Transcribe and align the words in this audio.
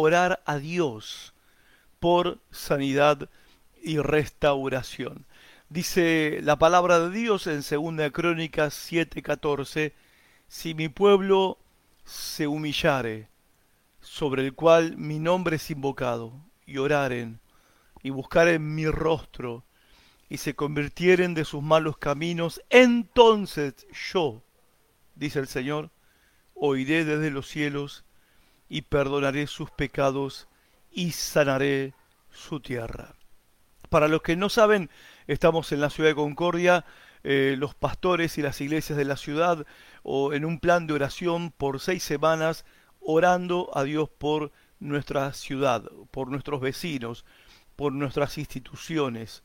orar 0.00 0.40
a 0.46 0.58
Dios 0.58 1.34
por 1.98 2.38
sanidad 2.52 3.28
y 3.82 3.98
restauración. 3.98 5.26
Dice 5.70 6.38
la 6.40 6.56
palabra 6.56 7.00
de 7.00 7.10
Dios 7.10 7.48
en 7.48 7.62
2 7.62 8.12
Crónicas 8.12 8.74
7:14, 8.74 9.92
si 10.46 10.74
mi 10.74 10.88
pueblo 10.88 11.58
se 12.04 12.46
humillare, 12.46 13.28
sobre 14.00 14.46
el 14.46 14.54
cual 14.54 14.96
mi 14.96 15.18
nombre 15.18 15.56
es 15.56 15.68
invocado, 15.68 16.32
y 16.64 16.78
oraren, 16.78 17.40
y 18.00 18.10
buscaren 18.10 18.76
mi 18.76 18.86
rostro, 18.86 19.64
y 20.28 20.36
se 20.36 20.54
convirtieren 20.54 21.34
de 21.34 21.44
sus 21.44 21.62
malos 21.62 21.98
caminos, 21.98 22.62
entonces 22.70 23.84
yo, 24.12 24.44
dice 25.16 25.40
el 25.40 25.48
Señor, 25.48 25.90
oiré 26.54 27.04
desde 27.04 27.32
los 27.32 27.48
cielos, 27.48 28.04
y 28.68 28.82
perdonaré 28.82 29.46
sus 29.46 29.70
pecados, 29.70 30.48
y 30.90 31.12
sanaré 31.12 31.94
su 32.30 32.60
tierra. 32.60 33.14
Para 33.88 34.08
los 34.08 34.22
que 34.22 34.36
no 34.36 34.48
saben, 34.48 34.90
estamos 35.26 35.72
en 35.72 35.80
la 35.80 35.90
ciudad 35.90 36.10
de 36.10 36.14
Concordia, 36.14 36.84
eh, 37.24 37.56
los 37.58 37.74
pastores 37.74 38.38
y 38.38 38.42
las 38.42 38.60
iglesias 38.60 38.98
de 38.98 39.04
la 39.04 39.16
ciudad, 39.16 39.66
o 40.02 40.32
en 40.32 40.44
un 40.44 40.60
plan 40.60 40.86
de 40.86 40.94
oración 40.94 41.52
por 41.56 41.80
seis 41.80 42.02
semanas, 42.02 42.64
orando 43.00 43.70
a 43.74 43.84
Dios 43.84 44.08
por 44.08 44.52
nuestra 44.80 45.32
ciudad, 45.32 45.84
por 46.10 46.28
nuestros 46.28 46.60
vecinos, 46.60 47.24
por 47.76 47.92
nuestras 47.92 48.38
instituciones, 48.38 49.42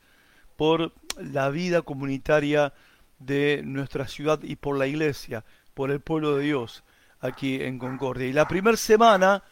por 0.56 0.92
la 1.16 1.48
vida 1.50 1.82
comunitaria 1.82 2.74
de 3.18 3.62
nuestra 3.64 4.06
ciudad 4.06 4.42
y 4.42 4.56
por 4.56 4.78
la 4.78 4.86
iglesia, 4.86 5.44
por 5.72 5.90
el 5.90 6.00
pueblo 6.00 6.36
de 6.36 6.44
Dios 6.44 6.84
aquí 7.24 7.62
en 7.62 7.78
Concordia. 7.78 8.26
Y 8.26 8.32
la 8.32 8.46
primera 8.46 8.76
semana 8.76 9.42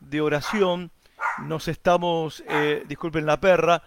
de 0.00 0.20
oración 0.20 0.90
nos 1.44 1.68
estamos, 1.68 2.42
eh, 2.48 2.84
disculpen 2.88 3.26
la 3.26 3.40
perra, 3.40 3.82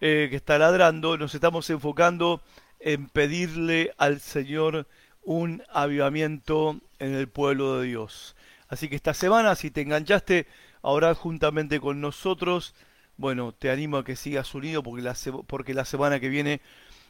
eh, 0.00 0.28
que 0.30 0.36
está 0.36 0.58
ladrando, 0.58 1.18
nos 1.18 1.34
estamos 1.34 1.68
enfocando 1.70 2.42
en 2.78 3.08
pedirle 3.08 3.92
al 3.98 4.20
Señor 4.20 4.86
un 5.22 5.62
avivamiento 5.72 6.80
en 7.00 7.14
el 7.14 7.28
pueblo 7.28 7.80
de 7.80 7.88
Dios. 7.88 8.36
Así 8.68 8.88
que 8.88 8.96
esta 8.96 9.14
semana, 9.14 9.56
si 9.56 9.70
te 9.70 9.80
enganchaste 9.80 10.46
a 10.82 10.90
orar 10.90 11.16
juntamente 11.16 11.80
con 11.80 12.00
nosotros, 12.00 12.74
bueno, 13.16 13.52
te 13.52 13.70
animo 13.70 13.96
a 13.96 14.04
que 14.04 14.14
sigas 14.14 14.54
unido 14.54 14.82
porque 14.82 15.02
la, 15.02 15.16
porque 15.46 15.74
la 15.74 15.84
semana 15.84 16.20
que 16.20 16.28
viene, 16.28 16.60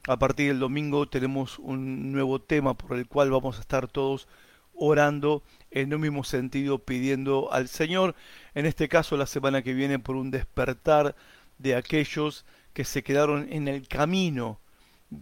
a 0.08 0.18
partir 0.18 0.48
del 0.48 0.60
domingo, 0.60 1.06
tenemos 1.06 1.58
un 1.58 2.12
nuevo 2.12 2.40
tema 2.40 2.74
por 2.74 2.96
el 2.96 3.06
cual 3.06 3.30
vamos 3.30 3.58
a 3.58 3.60
estar 3.60 3.88
todos 3.88 4.28
orando 4.74 5.42
en 5.70 5.92
un 5.92 6.00
mismo 6.00 6.24
sentido, 6.24 6.78
pidiendo 6.78 7.52
al 7.52 7.68
Señor, 7.68 8.14
en 8.54 8.66
este 8.66 8.88
caso 8.88 9.16
la 9.16 9.26
semana 9.26 9.62
que 9.62 9.74
viene, 9.74 9.98
por 9.98 10.16
un 10.16 10.30
despertar 10.30 11.14
de 11.58 11.74
aquellos 11.74 12.44
que 12.72 12.84
se 12.84 13.02
quedaron 13.02 13.46
en 13.50 13.68
el 13.68 13.88
camino 13.88 14.60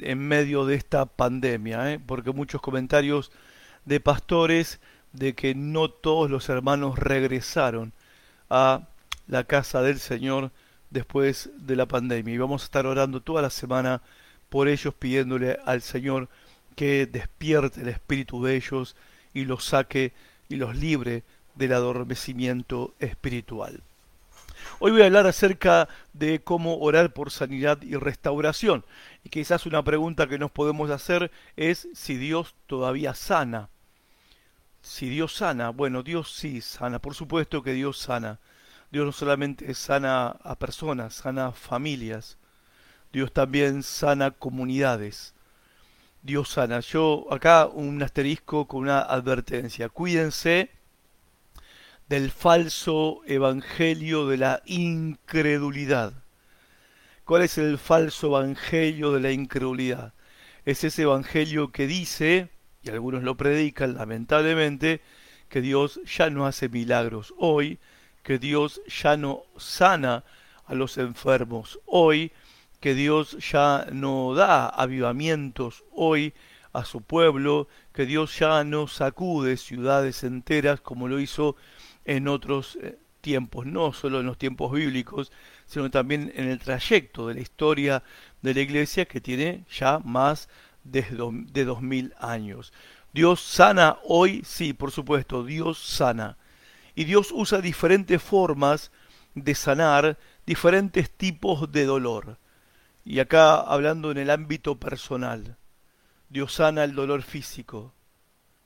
en 0.01 0.19
medio 0.19 0.67
de 0.67 0.75
esta 0.75 1.07
pandemia, 1.07 1.93
¿eh? 1.93 2.01
porque 2.05 2.33
muchos 2.33 2.61
comentarios 2.61 3.31
de 3.85 4.01
pastores 4.01 4.81
de 5.13 5.35
que 5.35 5.55
no 5.55 5.91
todos 5.91 6.31
los 6.31 6.49
hermanos 6.49 6.99
regresaron 6.99 7.93
a 8.51 8.89
la 9.27 9.45
casa 9.45 9.83
del 9.83 9.99
Señor 9.99 10.51
después 10.91 11.51
de 11.57 11.77
la 11.77 11.87
pandemia. 11.87 12.35
Y 12.35 12.39
vamos 12.39 12.63
a 12.63 12.65
estar 12.67 12.87
orando 12.87 13.21
toda 13.21 13.43
la 13.43 13.51
semana 13.51 14.03
por 14.49 14.69
ellos, 14.69 14.95
pidiéndole 14.95 15.59
al 15.65 15.83
Señor 15.83 16.29
que 16.77 17.07
despierte 17.07 17.83
el 17.83 17.89
espíritu 17.89 18.43
de 18.43 18.57
ellos 18.57 18.97
y 19.33 19.45
los 19.45 19.65
saque 19.65 20.13
y 20.55 20.57
los 20.57 20.77
libre 20.77 21.25
del 21.57 21.73
adormecimiento 21.73 22.95
espiritual. 23.01 23.83
Hoy 24.79 24.93
voy 24.93 25.03
a 25.03 25.07
hablar 25.07 25.27
acerca 25.27 25.89
de 26.13 26.43
cómo 26.43 26.79
orar 26.79 27.13
por 27.13 27.33
sanidad 27.33 27.83
y 27.83 27.97
restauración. 27.97 28.85
Y 29.25 29.31
quizás 29.31 29.67
una 29.67 29.83
pregunta 29.83 30.29
que 30.29 30.39
nos 30.39 30.53
podemos 30.53 30.91
hacer 30.91 31.33
es 31.57 31.89
si 31.93 32.17
Dios 32.17 32.55
todavía 32.69 33.15
sana. 33.15 33.69
Si 34.81 35.09
Dios 35.09 35.35
sana, 35.35 35.71
bueno, 35.71 36.05
Dios 36.05 36.33
sí 36.33 36.61
sana, 36.61 37.01
por 37.01 37.15
supuesto 37.15 37.65
que 37.65 37.73
Dios 37.73 37.99
sana. 37.99 38.39
Dios 38.93 39.07
no 39.07 39.13
solamente 39.13 39.75
sana 39.75 40.29
a 40.29 40.55
personas, 40.57 41.15
sana 41.15 41.51
familias. 41.51 42.39
Dios 43.13 43.33
también 43.33 43.83
sana 43.83 44.31
comunidades. 44.31 45.35
Dios 46.25 46.49
sana. 46.49 46.81
Yo 46.81 47.27
acá 47.31 47.67
un 47.67 48.03
asterisco 48.03 48.67
con 48.67 48.85
una 48.85 49.03
advertencia. 49.03 49.91
Cuídense 49.91 50.71
del 52.09 52.31
falso 52.31 53.21
evangelio 53.27 54.27
de 54.27 54.39
la 54.39 54.63
incredulidad. 54.65 56.15
¿Cuál 57.27 57.43
es 57.43 57.59
el 57.59 57.77
falso 57.77 58.29
evangelio 58.29 59.13
de 59.13 59.21
la 59.21 59.33
incredulidad? 59.33 60.15
Es 60.65 60.83
ese 60.83 61.03
evangelio 61.03 61.73
que 61.73 61.87
dice, 61.87 62.49
y 62.83 62.89
algunos 62.89 63.23
lo 63.23 63.37
predican 63.37 63.93
lamentablemente, 63.93 65.03
que 65.51 65.61
Dios 65.61 66.01
ya 66.07 66.31
no 66.31 66.47
hace 66.47 66.71
milagros 66.71 67.35
hoy, 67.37 67.79
que 68.23 68.39
Dios 68.39 68.81
ya 68.87 69.19
no 69.19 69.43
sana 69.59 70.25
a 70.65 70.75
los 70.75 70.97
enfermos 70.97 71.81
hoy, 71.85 72.33
que 72.85 72.95
Dios 72.95 73.39
ya 73.51 73.87
no 73.93 74.35
da 74.35 74.69
avivamientos 74.69 75.85
hoy 75.91 76.35
a 76.75 76.85
su 76.85 77.01
pueblo, 77.01 77.67
que 77.95 78.05
Dios 78.05 78.39
ya 78.39 78.63
no 78.63 78.89
sacude 78.89 79.57
ciudades 79.57 80.23
enteras 80.23 80.83
como 80.83 81.09
lo 81.09 81.19
hizo 81.19 81.57
en 82.05 82.29
otros 82.29 82.77
eh, 82.83 82.99
tiempos, 83.23 83.65
no 83.65 83.95
solo 83.95 84.21
en 84.21 84.27
los 84.27 84.37
tiempos 84.37 84.71
bíblicos, 84.71 85.33
sino 85.65 85.91
también 85.91 86.31
en 86.37 86.47
el 86.51 86.59
trayecto 86.59 87.27
de 87.27 87.37
la 87.37 87.41
historia 87.41 88.03
de 88.43 88.53
la 88.53 88.61
iglesia 88.61 89.07
que 89.07 89.23
tiene 89.23 89.65
ya 89.75 89.99
más 90.01 90.51
de, 90.83 91.07
de 91.55 91.65
dos 91.65 91.81
mil 91.81 92.13
años. 92.21 92.71
Dios 93.15 93.41
sana 93.41 93.97
hoy, 94.05 94.43
sí, 94.45 94.75
por 94.75 94.91
supuesto, 94.91 95.43
Dios 95.43 95.79
sana. 95.79 96.37
Y 96.95 97.05
Dios 97.05 97.33
usa 97.33 97.63
diferentes 97.63 98.23
formas 98.23 98.93
de 99.35 99.55
sanar 99.55 100.19
diferentes 100.45 101.11
tipos 101.11 101.73
de 101.73 101.87
dolor. 101.87 102.37
Y 103.05 103.21
acá 103.21 103.57
hablando 103.61 104.11
en 104.11 104.19
el 104.19 104.31
ámbito 104.31 104.81
personal, 104.81 105.57
Dios 106.31 106.55
sana 106.55 106.85
el 106.85 106.95
dolor 106.95 107.23
físico, 107.23 107.93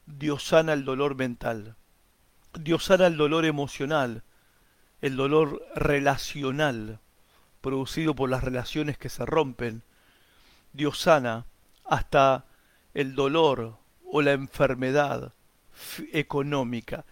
Dios 0.06 0.44
sana 0.44 0.72
el 0.72 0.84
dolor 0.84 1.16
mental, 1.16 1.76
Dios 2.54 2.84
sana 2.84 3.06
el 3.06 3.16
dolor 3.16 3.44
emocional, 3.44 4.22
el 5.00 5.16
dolor 5.16 5.66
relacional, 5.74 7.00
producido 7.60 8.14
por 8.14 8.30
las 8.30 8.44
relaciones 8.44 8.96
que 8.96 9.08
se 9.08 9.26
rompen. 9.26 9.82
Dios 10.72 11.00
sana 11.00 11.46
hasta 11.84 12.46
el 12.94 13.14
dolor 13.14 13.78
o 14.04 14.22
la 14.22 14.32
enfermedad 14.32 15.32
económica. 16.12 17.04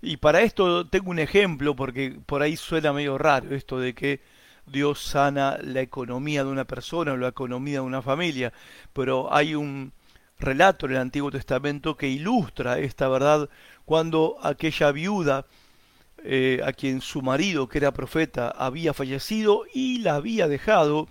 Y 0.00 0.16
para 0.16 0.42
esto 0.42 0.86
tengo 0.88 1.10
un 1.10 1.20
ejemplo, 1.20 1.76
porque 1.76 2.18
por 2.26 2.42
ahí 2.42 2.56
suena 2.56 2.92
medio 2.92 3.18
raro 3.18 3.54
esto 3.54 3.78
de 3.78 3.94
que 3.94 4.20
Dios 4.66 5.00
sana 5.02 5.58
la 5.62 5.80
economía 5.80 6.44
de 6.44 6.50
una 6.50 6.64
persona 6.64 7.12
o 7.12 7.16
la 7.16 7.28
economía 7.28 7.74
de 7.74 7.80
una 7.80 8.02
familia, 8.02 8.52
pero 8.92 9.32
hay 9.32 9.54
un 9.54 9.92
relato 10.38 10.86
en 10.86 10.92
el 10.92 10.98
Antiguo 10.98 11.30
Testamento 11.30 11.96
que 11.96 12.08
ilustra 12.08 12.78
esta 12.78 13.08
verdad 13.08 13.48
cuando 13.84 14.38
aquella 14.42 14.92
viuda 14.92 15.46
eh, 16.24 16.60
a 16.64 16.72
quien 16.72 17.00
su 17.00 17.22
marido, 17.22 17.68
que 17.68 17.78
era 17.78 17.92
profeta, 17.92 18.48
había 18.48 18.94
fallecido 18.94 19.64
y 19.72 19.98
la 19.98 20.14
había 20.14 20.48
dejado 20.48 21.08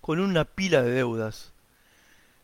con 0.00 0.20
una 0.20 0.44
pila 0.44 0.82
de 0.82 0.92
deudas. 0.92 1.52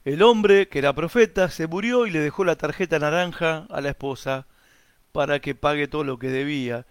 El 0.04 0.22
hombre, 0.22 0.68
que 0.68 0.78
era 0.78 0.92
profeta, 0.92 1.50
se 1.50 1.66
murió 1.66 2.06
y 2.06 2.10
le 2.10 2.20
dejó 2.20 2.44
la 2.44 2.56
tarjeta 2.56 2.98
naranja 2.98 3.66
a 3.70 3.80
la 3.80 3.90
esposa 3.90 4.46
para 5.12 5.40
que 5.40 5.54
pague 5.54 5.88
todo 5.88 6.04
lo 6.04 6.18
que 6.18 6.28
debía. 6.28 6.86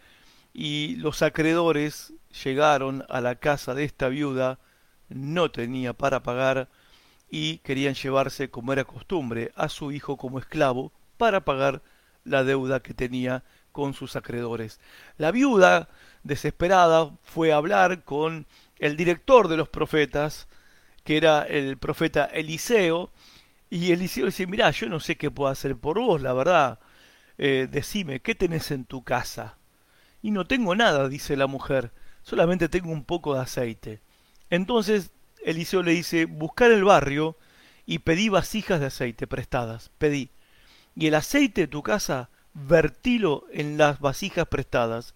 Y 0.58 0.96
los 0.96 1.22
acreedores 1.22 2.14
llegaron 2.46 3.04
a 3.10 3.20
la 3.20 3.36
casa 3.36 3.74
de 3.74 3.84
esta 3.84 4.08
viuda, 4.08 4.58
no 5.10 5.52
tenía 5.52 5.92
para 5.92 6.24
pagar 6.24 6.70
y 7.30 7.58
querían 7.58 7.94
llevarse, 7.94 8.50
como 8.50 8.72
era 8.72 8.86
costumbre, 8.86 9.52
a 9.56 9.68
su 9.68 9.92
hijo 9.92 10.16
como 10.16 10.40
esclavo 10.40 10.94
para 11.18 11.44
pagar 11.44 11.82
la 12.24 12.46
deuda 12.46 12.80
que 12.80 12.94
tenía 12.94 13.44
con 13.74 13.94
sus 13.94 14.16
acreedores. 14.16 14.80
La 15.18 15.32
viuda, 15.32 15.90
desesperada, 16.24 17.12
fue 17.24 17.52
a 17.52 17.58
hablar 17.58 18.06
con 18.06 18.48
el 18.80 18.96
director 18.96 19.50
de 19.50 19.58
los 19.58 19.68
profetas, 19.68 20.48
que 21.04 21.18
era 21.18 21.44
el 21.44 21.78
profeta 21.78 22.24
Eliseo, 22.24 23.12
y 23.70 23.92
Eliseo 23.92 24.28
dice, 24.28 24.48
mirá, 24.48 24.72
yo 24.72 24.88
no 24.88 25.02
sé 25.02 25.18
qué 25.18 25.30
puedo 25.30 25.52
hacer 25.52 25.76
por 25.76 26.00
vos, 26.00 26.22
la 26.22 26.32
verdad, 26.32 26.80
eh, 27.38 27.68
decime, 27.70 28.22
¿qué 28.22 28.36
tenés 28.36 28.72
en 28.72 28.86
tu 28.86 29.04
casa? 29.04 29.58
Y 30.26 30.32
no 30.32 30.48
tengo 30.48 30.74
nada, 30.74 31.08
dice 31.08 31.38
la 31.38 31.46
mujer, 31.46 31.92
solamente 32.24 32.68
tengo 32.68 32.92
un 32.92 33.04
poco 33.04 33.36
de 33.36 33.42
aceite. 33.42 34.02
Entonces 34.50 35.12
Eliseo 35.44 35.84
le 35.84 35.92
dice, 35.92 36.26
buscar 36.26 36.72
el 36.72 36.84
barrio 36.84 37.38
y 37.86 38.00
pedí 38.00 38.30
vasijas 38.30 38.80
de 38.80 38.88
aceite 38.88 39.28
prestadas, 39.28 39.92
pedí. 40.00 40.32
Y 40.96 41.06
el 41.06 41.14
aceite 41.14 41.62
de 41.62 41.68
tu 41.68 41.84
casa 41.84 42.32
vertilo 42.56 43.46
en 43.54 43.78
las 43.78 44.00
vasijas 44.00 44.48
prestadas, 44.48 45.14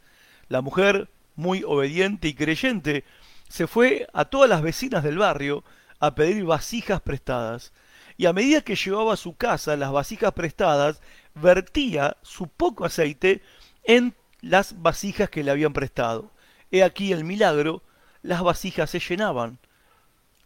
La 0.47 0.61
mujer, 0.61 1.09
muy 1.35 1.63
obediente 1.65 2.27
y 2.27 2.35
creyente, 2.35 3.03
se 3.47 3.65
fue 3.65 4.07
a 4.13 4.25
todas 4.25 4.47
las 4.47 4.61
vecinas 4.61 5.03
del 5.03 5.17
barrio 5.17 5.63
a 5.99 6.13
pedir 6.13 6.45
vasijas 6.45 7.01
prestadas, 7.01 7.73
y 8.15 8.27
a 8.27 8.33
medida 8.33 8.61
que 8.61 8.75
llevaba 8.75 9.13
a 9.13 9.17
su 9.17 9.35
casa 9.35 9.75
las 9.75 9.91
vasijas 9.91 10.33
prestadas, 10.33 11.01
vertía 11.33 12.17
su 12.21 12.47
poco 12.47 12.85
aceite 12.85 13.41
en 13.83 14.13
las 14.41 14.81
vasijas 14.81 15.29
que 15.29 15.43
le 15.43 15.51
habían 15.51 15.73
prestado. 15.73 16.31
He 16.71 16.83
aquí 16.83 17.11
el 17.11 17.23
milagro, 17.23 17.83
las 18.21 18.41
vasijas 18.41 18.89
se 18.89 18.99
llenaban, 18.99 19.59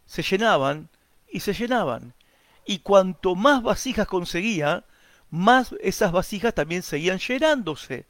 se 0.06 0.22
llenaban 0.22 0.88
y 1.30 1.40
se 1.40 1.52
llenaban. 1.52 2.14
Y 2.66 2.78
cuanto 2.78 3.34
más 3.34 3.62
vasijas 3.62 4.06
conseguía, 4.06 4.84
más 5.30 5.74
esas 5.80 6.12
vasijas 6.12 6.54
también 6.54 6.82
seguían 6.82 7.18
llenándose. 7.18 8.06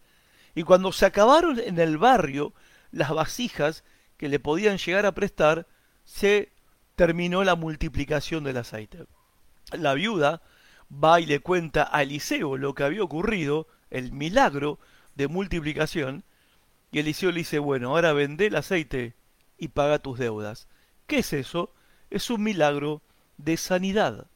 Y 0.54 0.62
cuando 0.62 0.92
se 0.92 1.06
acabaron 1.06 1.58
en 1.58 1.78
el 1.78 1.98
barrio 1.98 2.52
las 2.92 3.10
vasijas 3.10 3.82
que 4.16 4.28
le 4.28 4.38
podían 4.38 4.78
llegar 4.78 5.06
a 5.06 5.12
prestar, 5.12 5.66
se 6.04 6.52
terminó 6.94 7.42
la 7.42 7.56
multiplicación 7.56 8.44
del 8.44 8.58
aceite. 8.58 9.06
La 9.72 9.94
viuda 9.94 10.42
va 10.92 11.20
y 11.20 11.26
le 11.26 11.40
cuenta 11.40 11.88
a 11.90 12.02
Eliseo 12.02 12.56
lo 12.56 12.74
que 12.74 12.84
había 12.84 13.02
ocurrido, 13.02 13.66
el 13.90 14.12
milagro 14.12 14.78
de 15.14 15.28
multiplicación, 15.28 16.24
y 16.90 17.00
Eliseo 17.00 17.30
le 17.32 17.38
dice, 17.38 17.58
bueno, 17.58 17.90
ahora 17.90 18.12
vende 18.12 18.46
el 18.46 18.56
aceite 18.56 19.14
y 19.58 19.68
paga 19.68 19.98
tus 19.98 20.18
deudas. 20.18 20.68
¿Qué 21.06 21.18
es 21.18 21.32
eso? 21.32 21.72
Es 22.10 22.30
un 22.30 22.42
milagro 22.42 23.02
de 23.36 23.56
sanidad, 23.56 24.26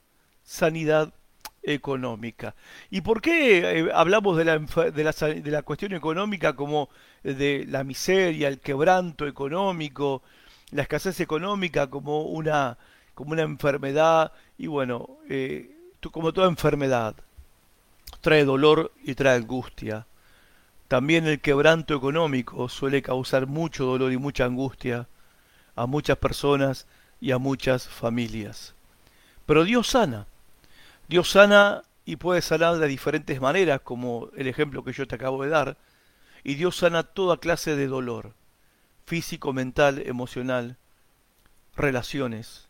sanidad 0.43 1.15
económica. 1.63 2.55
¿Y 2.91 3.01
por 3.03 3.21
qué 3.21 3.59
eh, 3.59 3.91
hablamos 3.95 4.37
de 4.37 4.45
la, 4.45 4.59
de, 4.59 5.05
la, 5.05 5.13
de 5.13 5.51
la 5.51 5.63
cuestión 5.63 5.93
económica 5.93 6.55
como 6.55 6.89
de 7.23 7.65
la 7.69 7.85
miseria, 7.85 8.49
el 8.49 8.61
quebranto 8.61 9.27
económico, 9.27 10.23
la 10.71 10.83
escasez 10.83 11.21
económica 11.21 11.89
como 11.89 12.23
una, 12.23 12.79
como 13.15 13.33
una 13.33 13.43
enfermedad? 13.43 14.33
Y 14.57 14.67
bueno, 14.67 15.19
eh, 15.29 15.77
como 16.13 16.33
toda 16.33 16.49
enfermedad, 16.49 17.15
trae 18.21 18.45
dolor 18.45 18.93
y 19.05 19.15
trae 19.15 19.37
angustia. 19.37 20.07
También 20.89 21.27
el 21.27 21.41
quebranto 21.41 21.95
económico 21.95 22.69
suele 22.71 23.03
causar 23.03 23.47
mucho 23.47 23.85
dolor 23.85 24.11
y 24.11 24.17
mucha 24.17 24.47
angustia 24.47 25.07
a 25.77 25.87
muchas 25.87 26.17
personas 26.17 26.87
y 27.21 27.31
a 27.31 27.39
muchas 27.39 27.87
familias. 27.87 28.75
Pero 29.45 29.65
Dios 29.65 29.89
sana. 29.89 30.27
Dios 31.07 31.31
sana 31.31 31.83
y 32.07 32.17
puede 32.17 32.41
sanar 32.41 32.79
de 32.79 32.89
diferentes 32.89 33.39
maneras, 33.41 33.83
como 33.83 34.31
el 34.35 34.47
ejemplo 34.47 34.83
que 34.83 34.95
yo 34.95 35.07
te 35.07 35.17
acabo 35.17 35.43
de 35.43 35.51
dar. 35.51 35.77
Y 36.43 36.55
Dios 36.55 36.77
sana 36.77 37.03
toda 37.03 37.37
clase 37.37 37.77
de 37.77 37.87
dolor, 37.87 38.33
físico, 39.05 39.53
mental, 39.53 40.03
emocional, 40.07 40.79
relaciones 41.77 42.69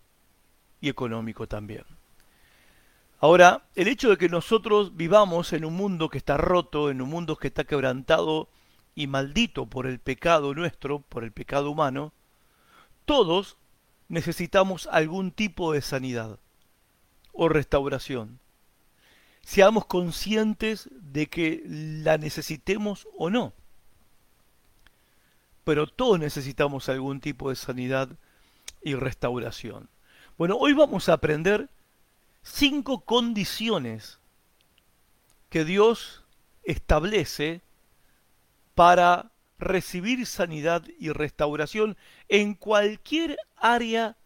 y 0.80 0.88
económico 0.88 1.46
también. 1.46 1.84
Ahora, 3.20 3.64
el 3.74 3.88
hecho 3.88 4.10
de 4.10 4.16
que 4.16 4.28
nosotros 4.28 4.96
vivamos 4.96 5.52
en 5.52 5.64
un 5.64 5.74
mundo 5.74 6.08
que 6.08 6.18
está 6.18 6.36
roto, 6.36 6.88
en 6.90 7.02
un 7.02 7.10
mundo 7.10 7.36
que 7.36 7.48
está 7.48 7.64
quebrantado 7.64 8.48
y 8.94 9.08
maldito 9.08 9.66
por 9.66 9.86
el 9.86 9.98
pecado 9.98 10.54
nuestro, 10.54 11.00
por 11.00 11.24
el 11.24 11.32
pecado 11.32 11.70
humano, 11.70 12.12
todos 13.04 13.56
necesitamos 14.08 14.88
algún 14.92 15.32
tipo 15.32 15.72
de 15.72 15.82
sanidad 15.82 16.38
o 17.32 17.48
restauración. 17.48 18.38
Seamos 19.42 19.86
conscientes 19.86 20.88
de 20.92 21.26
que 21.26 21.62
la 21.66 22.18
necesitemos 22.18 23.08
o 23.16 23.30
no. 23.30 23.52
Pero 25.64 25.86
todos 25.88 26.20
necesitamos 26.20 26.88
algún 26.88 27.20
tipo 27.20 27.50
de 27.50 27.56
sanidad 27.56 28.10
y 28.82 28.94
restauración. 28.94 29.88
Bueno, 30.36 30.56
hoy 30.56 30.72
vamos 30.72 31.08
a 31.08 31.14
aprender 31.14 31.68
cinco 32.52 33.04
condiciones 33.04 34.20
que 35.48 35.64
Dios 35.64 36.24
establece 36.62 37.62
para 38.74 39.32
recibir 39.58 40.26
sanidad 40.26 40.84
y 40.98 41.10
restauración 41.10 41.96
en 42.28 42.54
cualquier 42.54 43.38
área 43.56 44.16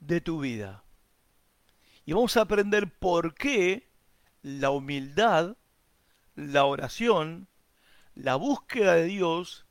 de 0.00 0.20
tu 0.20 0.40
vida. 0.40 0.84
Y 2.04 2.12
vamos 2.12 2.36
a 2.36 2.42
aprender 2.42 2.90
por 2.98 3.34
qué 3.34 3.90
la 4.42 4.70
humildad, 4.70 5.56
la 6.34 6.64
oración, 6.64 7.48
la 8.14 8.36
búsqueda 8.36 8.94
de 8.94 9.04
Dios, 9.04 9.66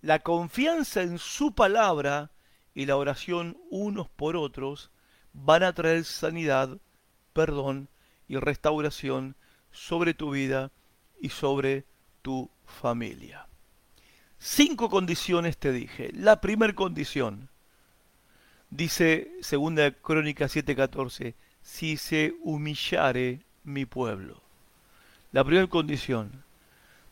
la 0.00 0.20
confianza 0.20 1.02
en 1.02 1.18
su 1.18 1.54
palabra 1.54 2.30
y 2.74 2.86
la 2.86 2.96
oración 2.96 3.58
unos 3.70 4.08
por 4.08 4.36
otros 4.36 4.90
van 5.32 5.62
a 5.62 5.72
traer 5.72 6.04
sanidad 6.04 6.78
perdón 7.38 7.86
y 8.26 8.36
restauración 8.36 9.36
sobre 9.70 10.12
tu 10.12 10.32
vida 10.32 10.72
y 11.20 11.28
sobre 11.28 11.84
tu 12.20 12.50
familia. 12.66 13.46
Cinco 14.40 14.90
condiciones 14.90 15.56
te 15.56 15.70
dije. 15.70 16.10
La 16.14 16.40
primera 16.40 16.72
condición, 16.72 17.48
dice 18.70 19.30
segunda 19.40 19.92
Crónica 19.92 20.48
7:14, 20.48 21.36
si 21.62 21.96
se 21.96 22.34
humillare 22.42 23.42
mi 23.62 23.86
pueblo. 23.86 24.42
La 25.30 25.44
primera 25.44 25.68
condición, 25.68 26.42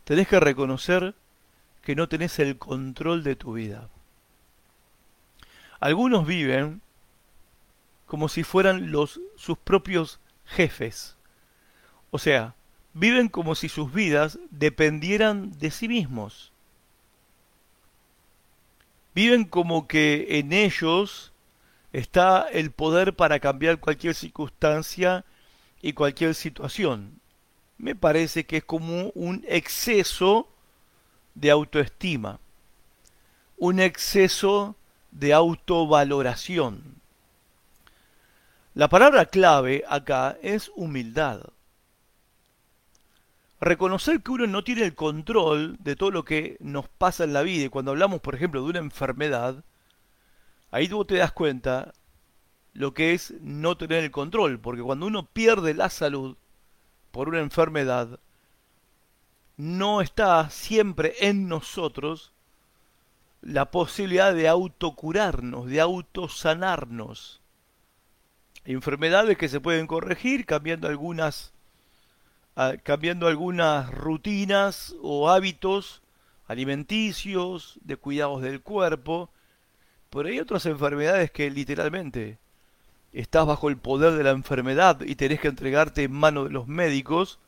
tenés 0.03 0.27
que 0.27 0.41
reconocer 0.41 1.15
que 1.83 1.95
no 1.95 2.09
tenés 2.09 2.41
el 2.41 2.59
control 2.59 3.23
de 3.23 3.37
tu 3.37 3.53
vida. 3.53 3.89
Algunos 5.79 6.27
viven 6.27 6.83
como 8.07 8.29
si 8.29 8.43
fueran 8.43 8.91
los 8.91 9.21
sus 9.37 9.59
propios 9.59 10.21
jefes. 10.45 11.17
O 12.11 12.19
sea, 12.19 12.55
viven 12.95 13.29
como 13.29 13.55
si 13.55 13.69
sus 13.69 13.93
vidas 13.93 14.39
dependieran 14.51 15.59
de 15.59 15.71
sí 15.71 15.89
mismos. 15.89 16.53
Viven 19.15 19.45
como 19.45 19.87
que 19.89 20.39
en 20.39 20.53
ellos 20.53 21.33
está 21.93 22.47
el 22.53 22.71
poder 22.71 23.15
para 23.15 23.41
cambiar 23.41 23.81
cualquier 23.81 24.15
circunstancia 24.15 25.25
y 25.81 25.93
cualquier 25.95 26.35
situación. 26.35 27.21
Me 27.79 27.95
parece 27.95 28.45
que 28.45 28.59
es 28.59 28.65
como 28.65 29.11
un 29.15 29.45
exceso 29.49 30.49
de 31.35 31.51
autoestima, 31.51 32.41
un 33.57 33.81
exceso 33.81 34.77
de 35.11 35.33
autovaloración. 35.33 36.96
La 38.77 38.91
palabra 38.91 39.25
clave 39.25 39.85
acá 39.89 40.37
es 40.43 40.71
humildad. 40.77 41.41
Reconocer 43.59 44.23
que 44.23 44.33
uno 44.33 44.47
no 44.47 44.65
tiene 44.65 44.83
el 44.83 44.95
control 44.95 45.79
de 45.81 45.97
todo 45.97 46.11
lo 46.11 46.27
que 46.27 46.59
nos 46.61 46.87
pasa 46.87 47.25
en 47.25 47.33
la 47.33 47.41
vida. 47.41 47.65
Y 47.65 47.69
cuando 47.71 47.93
hablamos, 47.93 48.21
por 48.21 48.35
ejemplo, 48.35 48.63
de 48.63 48.69
una 48.69 48.81
enfermedad, 48.81 49.65
ahí 50.71 50.89
tú 50.89 51.07
te 51.07 51.15
das 51.15 51.33
cuenta 51.33 51.95
lo 52.75 52.93
que 52.93 53.15
es 53.15 53.33
no 53.41 53.79
tener 53.79 54.05
el 54.05 54.11
control. 54.11 54.61
Porque 54.61 54.83
cuando 54.83 55.07
uno 55.07 55.25
pierde 55.25 55.73
la 55.73 55.89
salud 55.89 56.37
por 57.13 57.31
una 57.31 57.41
enfermedad, 57.41 58.21
no 59.57 60.03
está 60.03 60.51
siempre 60.51 61.15
en 61.21 61.49
nosotros 61.49 62.35
la 63.41 63.71
posibilidad 63.71 64.35
de 64.35 64.49
autocurarnos, 64.49 65.65
de 65.65 65.81
autosanarnos 65.81 67.41
enfermedades 68.73 69.39
que 69.39 69.49
se 69.49 69.61
pueden 69.61 69.87
corregir 69.87 70.47
cambiando 70.47 70.89
algunas 70.89 71.53
ah, 72.57 72.75
cambiando 72.83 73.27
algunas 73.27 73.91
rutinas 73.91 74.95
o 75.03 75.31
hábitos 75.31 76.03
alimenticios, 76.49 77.79
de 77.83 77.97
cuidados 77.97 78.43
del 78.43 78.61
cuerpo, 78.61 79.31
pero 80.11 80.29
hay 80.29 80.39
otras 80.39 80.65
enfermedades 80.67 81.31
que 81.31 81.51
literalmente 81.51 82.39
estás 83.13 83.47
bajo 83.47 83.69
el 83.69 83.77
poder 83.77 84.13
de 84.13 84.25
la 84.25 84.31
enfermedad 84.31 85.01
y 85.01 85.17
tenés 85.17 85.41
que 85.41 85.49
entregarte 85.49 86.05
en 86.05 86.13
manos 86.13 86.47
de 86.47 86.51
los 86.53 86.69
médicos 86.69 87.39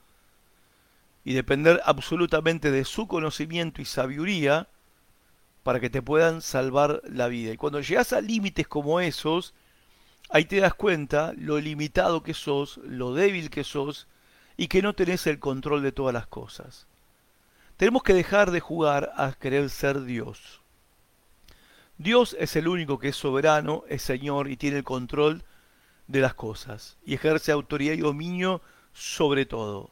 y 1.25 1.35
depender 1.35 1.81
absolutamente 1.85 2.71
de 2.71 2.85
su 2.85 3.07
conocimiento 3.07 3.83
y 3.83 3.85
sabiduría 3.85 4.69
para 5.63 5.81
que 5.81 5.91
te 5.91 6.03
puedan 6.03 6.41
salvar 6.41 7.03
la 7.05 7.29
vida. 7.29 7.53
Y 7.53 7.57
cuando 7.57 7.81
llegas 7.81 8.13
a 8.13 8.21
límites 8.21 8.67
como 8.67 9.01
esos, 9.01 9.55
ahí 10.30 10.44
te 10.44 10.61
das 10.61 10.75
cuenta 10.75 11.32
lo 11.37 11.58
limitado 11.58 12.23
que 12.23 12.35
sos, 12.35 12.78
lo 12.78 13.14
débil 13.14 13.50
que 13.50 13.64
sos 13.64 14.06
y 14.56 14.68
que 14.68 14.82
no 14.82 14.94
tenés 14.94 15.26
el 15.26 15.38
control 15.38 15.82
de 15.82 15.92
todas 15.92 16.14
las 16.14 16.26
cosas. 16.26 16.87
Tenemos 17.76 18.02
que 18.02 18.14
dejar 18.14 18.50
de 18.50 18.61
jugar 18.61 19.12
a 19.16 19.32
querer 19.32 19.70
ser 19.70 20.02
Dios. 20.02 20.61
Dios 21.97 22.37
es 22.38 22.56
el 22.56 22.68
único 22.68 22.99
que 22.99 23.08
es 23.08 23.16
soberano, 23.16 23.85
es 23.88 24.02
Señor 24.02 24.50
y 24.50 24.56
tiene 24.56 24.78
el 24.78 24.85
control 24.85 25.44
de 26.06 26.20
las 26.20 26.35
cosas 26.35 26.97
y 27.04 27.14
ejerce 27.14 27.52
autoridad 27.52 27.94
y 27.94 27.99
dominio 27.99 28.62
sobre 28.92 29.47
todo. 29.47 29.90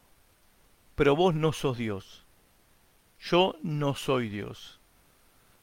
Pero 0.94 1.14
vos 1.14 1.34
no 1.34 1.52
sos 1.52 1.78
Dios. 1.78 2.24
Yo 3.20 3.56
no 3.62 3.94
soy 3.94 4.28
Dios. 4.28 4.80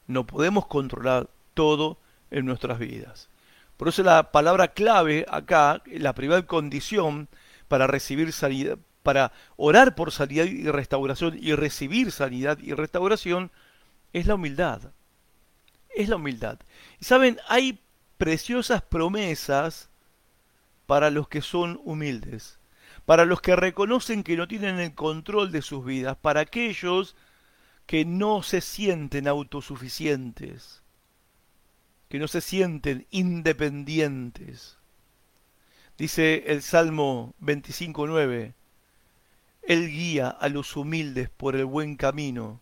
No 0.06 0.26
podemos 0.26 0.66
controlar 0.66 1.28
todo 1.54 1.98
en 2.30 2.46
nuestras 2.46 2.78
vidas. 2.78 3.28
Por 3.76 3.88
eso 3.88 4.02
la 4.02 4.30
palabra 4.30 4.68
clave 4.68 5.26
acá, 5.28 5.82
la 5.86 6.14
primera 6.14 6.46
condición 6.46 7.28
para 7.68 7.86
recibir 7.86 8.32
sanidad, 8.32 8.78
para 9.02 9.32
orar 9.56 9.94
por 9.94 10.12
sanidad 10.12 10.44
y 10.44 10.68
restauración 10.68 11.36
y 11.40 11.54
recibir 11.54 12.12
sanidad 12.12 12.58
y 12.58 12.72
restauración, 12.72 13.50
es 14.12 14.26
la 14.26 14.36
humildad. 14.36 14.92
Es 15.94 16.08
la 16.08 16.16
humildad. 16.16 16.58
Y 17.00 17.04
saben, 17.04 17.38
hay 17.48 17.80
preciosas 18.16 18.82
promesas 18.82 19.90
para 20.86 21.10
los 21.10 21.28
que 21.28 21.42
son 21.42 21.80
humildes, 21.84 22.58
para 23.04 23.24
los 23.24 23.40
que 23.40 23.56
reconocen 23.56 24.22
que 24.22 24.36
no 24.36 24.46
tienen 24.48 24.78
el 24.78 24.94
control 24.94 25.50
de 25.50 25.62
sus 25.62 25.84
vidas, 25.84 26.16
para 26.16 26.40
aquellos 26.40 27.16
que 27.86 28.04
no 28.04 28.42
se 28.42 28.60
sienten 28.60 29.28
autosuficientes, 29.28 30.83
que 32.08 32.18
no 32.18 32.28
se 32.28 32.40
sienten 32.40 33.06
independientes. 33.10 34.78
Dice 35.96 36.44
el 36.48 36.62
Salmo 36.62 37.34
25.9, 37.40 38.54
Él 39.62 39.88
guía 39.88 40.28
a 40.28 40.48
los 40.48 40.76
humildes 40.76 41.30
por 41.30 41.56
el 41.56 41.64
buen 41.64 41.96
camino, 41.96 42.60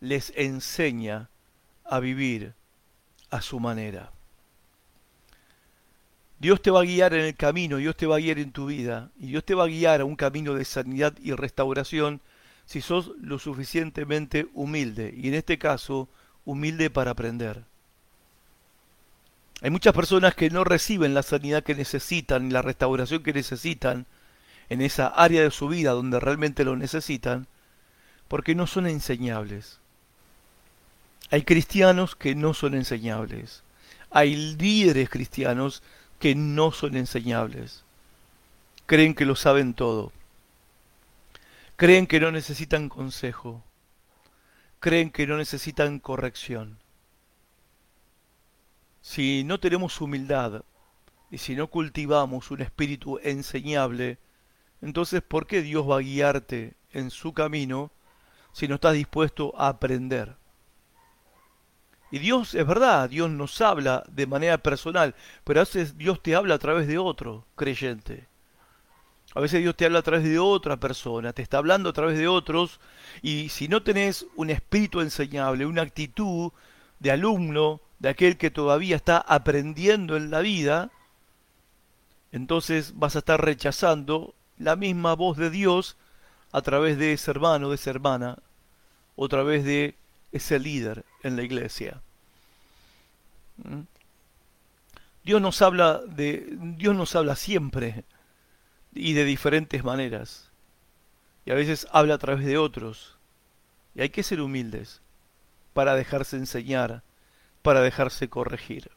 les 0.00 0.32
enseña 0.36 1.30
a 1.84 2.00
vivir 2.00 2.54
a 3.30 3.40
su 3.40 3.60
manera. 3.60 4.12
Dios 6.38 6.62
te 6.62 6.70
va 6.70 6.80
a 6.80 6.84
guiar 6.84 7.12
en 7.12 7.26
el 7.26 7.36
camino, 7.36 7.76
Dios 7.76 7.96
te 7.96 8.06
va 8.06 8.16
a 8.16 8.20
guiar 8.20 8.38
en 8.38 8.52
tu 8.52 8.66
vida, 8.66 9.10
y 9.18 9.26
Dios 9.26 9.44
te 9.44 9.54
va 9.54 9.64
a 9.64 9.68
guiar 9.68 10.00
a 10.00 10.06
un 10.06 10.16
camino 10.16 10.54
de 10.54 10.64
sanidad 10.64 11.14
y 11.20 11.32
restauración 11.32 12.22
si 12.64 12.80
sos 12.80 13.12
lo 13.20 13.38
suficientemente 13.38 14.48
humilde, 14.54 15.12
y 15.14 15.28
en 15.28 15.34
este 15.34 15.58
caso, 15.58 16.08
humilde 16.44 16.88
para 16.88 17.10
aprender. 17.10 17.64
Hay 19.62 19.70
muchas 19.70 19.92
personas 19.92 20.34
que 20.34 20.50
no 20.50 20.64
reciben 20.64 21.12
la 21.12 21.22
sanidad 21.22 21.62
que 21.62 21.74
necesitan 21.74 22.46
y 22.46 22.50
la 22.50 22.62
restauración 22.62 23.22
que 23.22 23.32
necesitan 23.32 24.06
en 24.70 24.80
esa 24.80 25.08
área 25.08 25.42
de 25.42 25.50
su 25.50 25.68
vida 25.68 25.90
donde 25.90 26.20
realmente 26.20 26.64
lo 26.64 26.76
necesitan, 26.76 27.46
porque 28.28 28.54
no 28.54 28.66
son 28.66 28.86
enseñables. 28.86 29.78
Hay 31.30 31.42
cristianos 31.42 32.16
que 32.16 32.34
no 32.34 32.54
son 32.54 32.74
enseñables. 32.74 33.62
Hay 34.10 34.34
líderes 34.34 35.10
cristianos 35.10 35.82
que 36.18 36.34
no 36.34 36.72
son 36.72 36.96
enseñables. 36.96 37.84
Creen 38.86 39.14
que 39.14 39.24
lo 39.24 39.36
saben 39.36 39.74
todo. 39.74 40.12
Creen 41.76 42.06
que 42.06 42.20
no 42.20 42.30
necesitan 42.30 42.88
consejo. 42.88 43.62
Creen 44.80 45.10
que 45.10 45.26
no 45.26 45.36
necesitan 45.36 45.98
corrección. 45.98 46.78
Si 49.00 49.44
no 49.44 49.58
tenemos 49.58 50.00
humildad 50.00 50.62
y 51.30 51.38
si 51.38 51.54
no 51.54 51.68
cultivamos 51.68 52.50
un 52.50 52.60
espíritu 52.60 53.18
enseñable, 53.22 54.18
entonces 54.82 55.22
¿por 55.22 55.46
qué 55.46 55.62
Dios 55.62 55.88
va 55.88 55.96
a 55.96 56.02
guiarte 56.02 56.74
en 56.92 57.10
su 57.10 57.32
camino 57.32 57.90
si 58.52 58.68
no 58.68 58.76
estás 58.76 58.94
dispuesto 58.94 59.54
a 59.56 59.68
aprender? 59.68 60.36
Y 62.10 62.18
Dios, 62.18 62.54
es 62.54 62.66
verdad, 62.66 63.08
Dios 63.08 63.30
nos 63.30 63.60
habla 63.60 64.02
de 64.08 64.26
manera 64.26 64.58
personal, 64.58 65.14
pero 65.44 65.60
a 65.60 65.64
veces 65.64 65.96
Dios 65.96 66.20
te 66.22 66.34
habla 66.34 66.56
a 66.56 66.58
través 66.58 66.88
de 66.88 66.98
otro 66.98 67.46
creyente. 67.54 68.26
A 69.32 69.40
veces 69.40 69.60
Dios 69.60 69.76
te 69.76 69.86
habla 69.86 70.00
a 70.00 70.02
través 70.02 70.24
de 70.24 70.40
otra 70.40 70.78
persona, 70.78 71.32
te 71.32 71.42
está 71.42 71.58
hablando 71.58 71.88
a 71.88 71.92
través 71.92 72.18
de 72.18 72.26
otros, 72.26 72.80
y 73.22 73.48
si 73.48 73.68
no 73.68 73.84
tenés 73.84 74.26
un 74.34 74.50
espíritu 74.50 75.00
enseñable, 75.00 75.66
una 75.66 75.82
actitud 75.82 76.50
de 76.98 77.12
alumno, 77.12 77.80
de 78.00 78.08
aquel 78.08 78.36
que 78.38 78.50
todavía 78.50 78.96
está 78.96 79.18
aprendiendo 79.18 80.16
en 80.16 80.30
la 80.30 80.40
vida, 80.40 80.90
entonces 82.32 82.94
vas 82.96 83.14
a 83.14 83.20
estar 83.20 83.44
rechazando 83.44 84.34
la 84.58 84.74
misma 84.74 85.14
voz 85.14 85.36
de 85.36 85.50
Dios 85.50 85.96
a 86.50 86.62
través 86.62 86.98
de 86.98 87.12
ese 87.12 87.30
hermano, 87.30 87.68
de 87.68 87.76
esa 87.76 87.90
hermana, 87.90 88.38
o 89.16 89.26
a 89.26 89.28
través 89.28 89.64
de 89.64 89.94
ese 90.32 90.58
líder 90.58 91.04
en 91.22 91.36
la 91.36 91.42
iglesia. 91.42 92.00
¿Mm? 93.58 93.82
Dios 95.22 95.42
nos 95.42 95.60
habla 95.60 95.98
de 95.98 96.56
Dios 96.78 96.96
nos 96.96 97.14
habla 97.14 97.36
siempre 97.36 98.04
y 98.94 99.12
de 99.12 99.24
diferentes 99.24 99.84
maneras. 99.84 100.48
Y 101.44 101.50
a 101.50 101.54
veces 101.54 101.86
habla 101.92 102.14
a 102.14 102.18
través 102.18 102.46
de 102.46 102.56
otros. 102.56 103.18
Y 103.94 104.00
hay 104.00 104.08
que 104.08 104.22
ser 104.22 104.40
humildes 104.40 105.02
para 105.74 105.94
dejarse 105.94 106.36
enseñar 106.36 107.02
para 107.62 107.80
dejarse 107.80 108.28
corregir. 108.28 108.90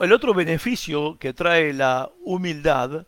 el 0.00 0.12
otro 0.12 0.34
beneficio 0.34 1.18
que 1.18 1.32
trae 1.32 1.72
la 1.72 2.10
humildad 2.24 3.06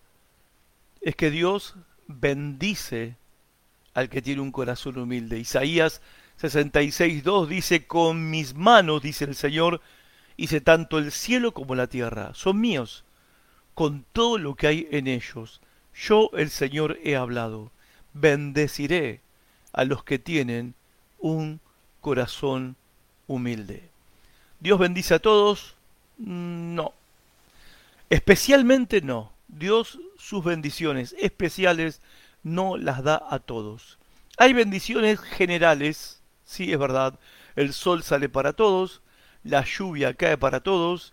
es 1.00 1.16
que 1.16 1.30
Dios 1.30 1.74
bendice 2.06 3.16
al 3.94 4.08
que 4.08 4.22
tiene 4.22 4.40
un 4.40 4.52
corazón 4.52 4.98
humilde. 4.98 5.38
Isaías 5.38 6.00
66.2 6.40 7.46
dice, 7.46 7.86
con 7.86 8.30
mis 8.30 8.54
manos, 8.54 9.02
dice 9.02 9.24
el 9.24 9.34
Señor, 9.34 9.80
hice 10.36 10.60
tanto 10.60 10.98
el 10.98 11.12
cielo 11.12 11.52
como 11.52 11.74
la 11.74 11.86
tierra. 11.86 12.32
Son 12.34 12.60
míos, 12.60 13.04
con 13.74 14.04
todo 14.12 14.38
lo 14.38 14.54
que 14.54 14.66
hay 14.66 14.88
en 14.90 15.06
ellos. 15.06 15.60
Yo, 15.94 16.30
el 16.34 16.50
Señor, 16.50 16.98
he 17.04 17.16
hablado. 17.16 17.70
Bendeciré 18.12 19.20
a 19.72 19.84
los 19.84 20.04
que 20.04 20.18
tienen 20.18 20.74
un 21.18 21.60
corazón 22.00 22.76
humilde. 23.26 23.91
Dios 24.62 24.78
bendice 24.78 25.14
a 25.14 25.18
todos, 25.18 25.74
mm, 26.18 26.76
no. 26.76 26.94
Especialmente 28.10 29.00
no. 29.00 29.32
Dios 29.48 29.98
sus 30.16 30.44
bendiciones 30.44 31.16
especiales 31.18 32.00
no 32.44 32.76
las 32.76 33.02
da 33.02 33.20
a 33.28 33.40
todos. 33.40 33.98
Hay 34.38 34.52
bendiciones 34.52 35.18
generales, 35.18 36.22
sí 36.44 36.72
es 36.72 36.78
verdad. 36.78 37.18
El 37.56 37.72
sol 37.72 38.04
sale 38.04 38.28
para 38.28 38.52
todos, 38.52 39.02
la 39.42 39.64
lluvia 39.64 40.14
cae 40.14 40.38
para 40.38 40.60
todos, 40.60 41.12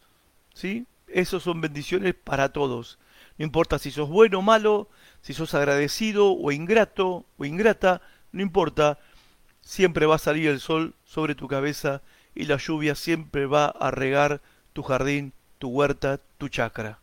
¿sí? 0.53 0.85
Esas 1.07 1.41
son 1.41 1.59
bendiciones 1.59 2.13
para 2.13 2.49
todos. 2.49 2.99
No 3.39 3.45
importa 3.45 3.79
si 3.79 3.89
sos 3.89 4.09
bueno 4.09 4.39
o 4.39 4.41
malo, 4.43 4.89
si 5.23 5.33
sos 5.33 5.55
agradecido 5.55 6.33
o 6.33 6.51
ingrato 6.51 7.25
o 7.39 7.45
ingrata, 7.45 8.03
no 8.31 8.43
importa. 8.43 8.99
Siempre 9.61 10.05
va 10.05 10.15
a 10.15 10.19
salir 10.19 10.49
el 10.49 10.59
sol 10.59 10.93
sobre 11.03 11.33
tu 11.33 11.47
cabeza 11.47 12.03
y 12.35 12.45
la 12.45 12.57
lluvia 12.57 12.95
siempre 12.95 13.45
va 13.45 13.67
a 13.67 13.91
regar 13.91 14.41
tu 14.73 14.83
jardín, 14.83 15.33
tu 15.57 15.69
huerta, 15.69 16.19
tu 16.37 16.49
chacra. 16.49 16.99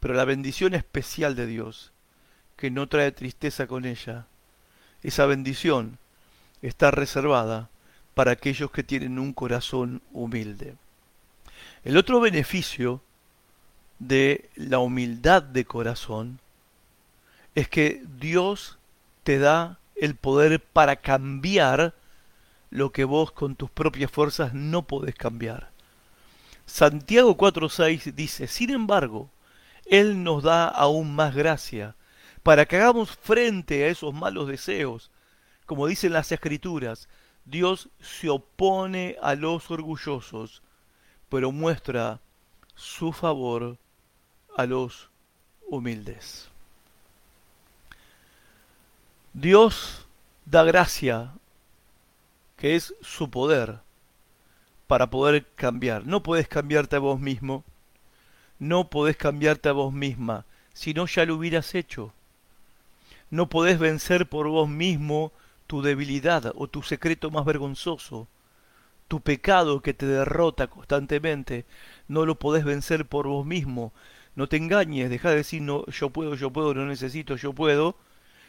Pero 0.00 0.14
la 0.14 0.24
bendición 0.24 0.74
especial 0.74 1.36
de 1.36 1.46
Dios, 1.46 1.92
que 2.56 2.70
no 2.70 2.88
trae 2.88 3.12
tristeza 3.12 3.66
con 3.66 3.84
ella, 3.84 4.26
esa 5.02 5.26
bendición 5.26 5.98
está 6.62 6.90
reservada 6.90 7.68
para 8.14 8.32
aquellos 8.32 8.70
que 8.70 8.82
tienen 8.82 9.18
un 9.18 9.32
corazón 9.32 10.02
humilde. 10.12 10.74
El 11.84 11.96
otro 11.96 12.20
beneficio 12.20 13.02
de 13.98 14.48
la 14.56 14.78
humildad 14.78 15.42
de 15.42 15.64
corazón 15.64 16.40
es 17.54 17.68
que 17.68 18.02
Dios 18.18 18.78
te 19.22 19.38
da 19.38 19.78
el 19.96 20.14
poder 20.14 20.60
para 20.60 20.96
cambiar 20.96 21.94
lo 22.70 22.92
que 22.92 23.04
vos 23.04 23.32
con 23.32 23.56
tus 23.56 23.70
propias 23.70 24.10
fuerzas 24.10 24.54
no 24.54 24.86
podés 24.86 25.14
cambiar. 25.14 25.70
Santiago 26.66 27.36
4.6 27.36 28.14
dice, 28.14 28.46
sin 28.46 28.70
embargo, 28.70 29.28
Él 29.84 30.22
nos 30.22 30.44
da 30.44 30.68
aún 30.68 31.14
más 31.14 31.34
gracia 31.34 31.96
para 32.42 32.64
que 32.64 32.76
hagamos 32.76 33.10
frente 33.10 33.84
a 33.84 33.88
esos 33.88 34.14
malos 34.14 34.46
deseos. 34.48 35.10
Como 35.66 35.86
dicen 35.86 36.12
las 36.12 36.30
escrituras, 36.30 37.08
Dios 37.44 37.88
se 38.00 38.28
opone 38.28 39.16
a 39.20 39.34
los 39.34 39.70
orgullosos, 39.70 40.62
pero 41.28 41.52
muestra 41.52 42.20
su 42.76 43.12
favor 43.12 43.76
a 44.56 44.66
los 44.66 45.10
humildes. 45.68 46.48
Dios 49.32 50.06
da 50.44 50.64
gracia 50.64 51.32
que 52.60 52.76
es 52.76 52.94
su 53.00 53.30
poder 53.30 53.78
para 54.86 55.08
poder 55.08 55.46
cambiar. 55.54 56.06
No 56.06 56.22
puedes 56.22 56.46
cambiarte 56.46 56.96
a 56.96 56.98
vos 56.98 57.18
mismo, 57.18 57.64
no 58.58 58.90
podés 58.90 59.16
cambiarte 59.16 59.70
a 59.70 59.72
vos 59.72 59.94
misma, 59.94 60.44
si 60.74 60.92
no 60.92 61.06
ya 61.06 61.24
lo 61.24 61.36
hubieras 61.36 61.74
hecho. 61.74 62.12
No 63.30 63.48
podés 63.48 63.78
vencer 63.78 64.28
por 64.28 64.46
vos 64.48 64.68
mismo 64.68 65.32
tu 65.66 65.80
debilidad 65.80 66.52
o 66.54 66.68
tu 66.68 66.82
secreto 66.82 67.30
más 67.30 67.46
vergonzoso. 67.46 68.28
Tu 69.08 69.20
pecado 69.20 69.80
que 69.80 69.94
te 69.94 70.04
derrota 70.04 70.66
constantemente, 70.66 71.64
no 72.08 72.26
lo 72.26 72.34
podés 72.34 72.64
vencer 72.64 73.06
por 73.06 73.26
vos 73.26 73.46
mismo. 73.46 73.92
No 74.36 74.48
te 74.48 74.58
engañes, 74.58 75.08
deja 75.08 75.30
de 75.30 75.36
decir 75.36 75.62
no, 75.62 75.86
yo 75.86 76.10
puedo, 76.10 76.34
yo 76.34 76.50
puedo, 76.50 76.74
no 76.74 76.84
necesito, 76.84 77.36
yo 77.36 77.54
puedo, 77.54 77.96